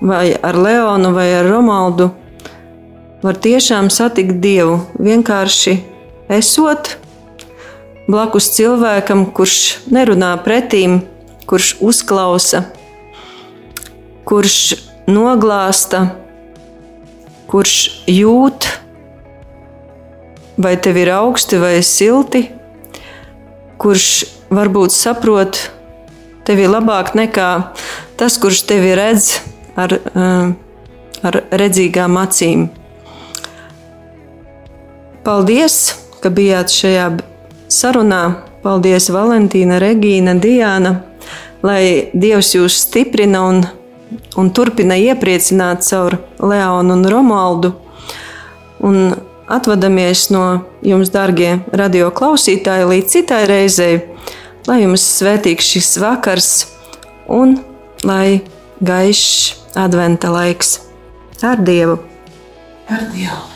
vai 0.00 0.36
ar 0.36 0.58
Leonu, 0.60 1.12
vai 1.16 1.30
ar 1.38 1.48
Romaldu, 1.48 2.10
var 3.24 3.38
tiešām 3.42 3.88
satikt 3.90 4.38
Dievu. 4.44 4.78
Vienkārši 5.00 5.78
esot 6.36 6.96
blakus 8.06 8.52
cilvēkam, 8.54 9.26
kurš 9.34 9.88
nerunā 9.90 10.34
pretīm, 10.44 11.00
kurš 11.48 11.76
uzklausa, 11.82 12.66
kurš 14.28 14.58
noglāsta, 15.10 16.10
kurš 17.50 17.76
jūt 18.10 18.68
vai 20.56 20.76
tev 20.80 20.96
ir 20.96 21.12
augsti 21.12 21.58
vai 21.60 21.74
silti, 21.84 22.46
kurš 23.78 24.08
varbūt 24.50 24.94
saprot 24.94 25.58
tevi 26.46 26.68
labāk 26.70 27.12
nekā 27.18 27.50
tas, 28.16 28.38
kurš 28.40 28.64
tevi 28.70 28.94
redz 28.96 29.36
ar, 29.76 29.92
eh, 29.92 30.52
ar 31.22 31.40
redzīgām 31.50 32.16
acīm. 32.22 32.68
Paldies, 35.26 35.96
ka 36.22 36.30
bijāt 36.30 36.70
šajā 36.70 37.08
sarunā. 37.68 38.42
Paldies, 38.62 39.10
Valentīna, 39.10 39.78
Regīna, 39.82 40.34
Diana, 40.40 41.02
lai 41.62 42.10
Dievs 42.14 42.54
jūs 42.54 42.78
stiprina 42.82 43.42
un, 43.46 43.60
un 44.36 44.50
turpina 44.54 44.96
iepriecināt 45.00 45.86
caur 45.88 46.18
Leonu 46.40 46.96
un 46.96 47.08
Romaldu. 47.10 47.72
Un 48.86 49.14
atvadamies 49.48 50.28
no 50.34 50.44
jums, 50.84 51.10
darbie 51.14 51.56
radio 51.72 52.10
klausītāji, 52.14 52.88
līdz 52.90 53.16
citai 53.16 53.42
reizei, 53.48 54.00
lai 54.68 54.82
jums 54.82 55.06
svētīgs 55.16 55.72
šis 55.74 55.96
vakars 56.02 56.52
un 57.32 57.58
lai 58.06 58.42
gaišs 58.84 59.74
adventa 59.78 60.32
laiks 60.34 60.78
ar 61.42 61.60
Dievu. 61.64 62.00
Ar 62.86 63.12
Dievu! 63.12 63.55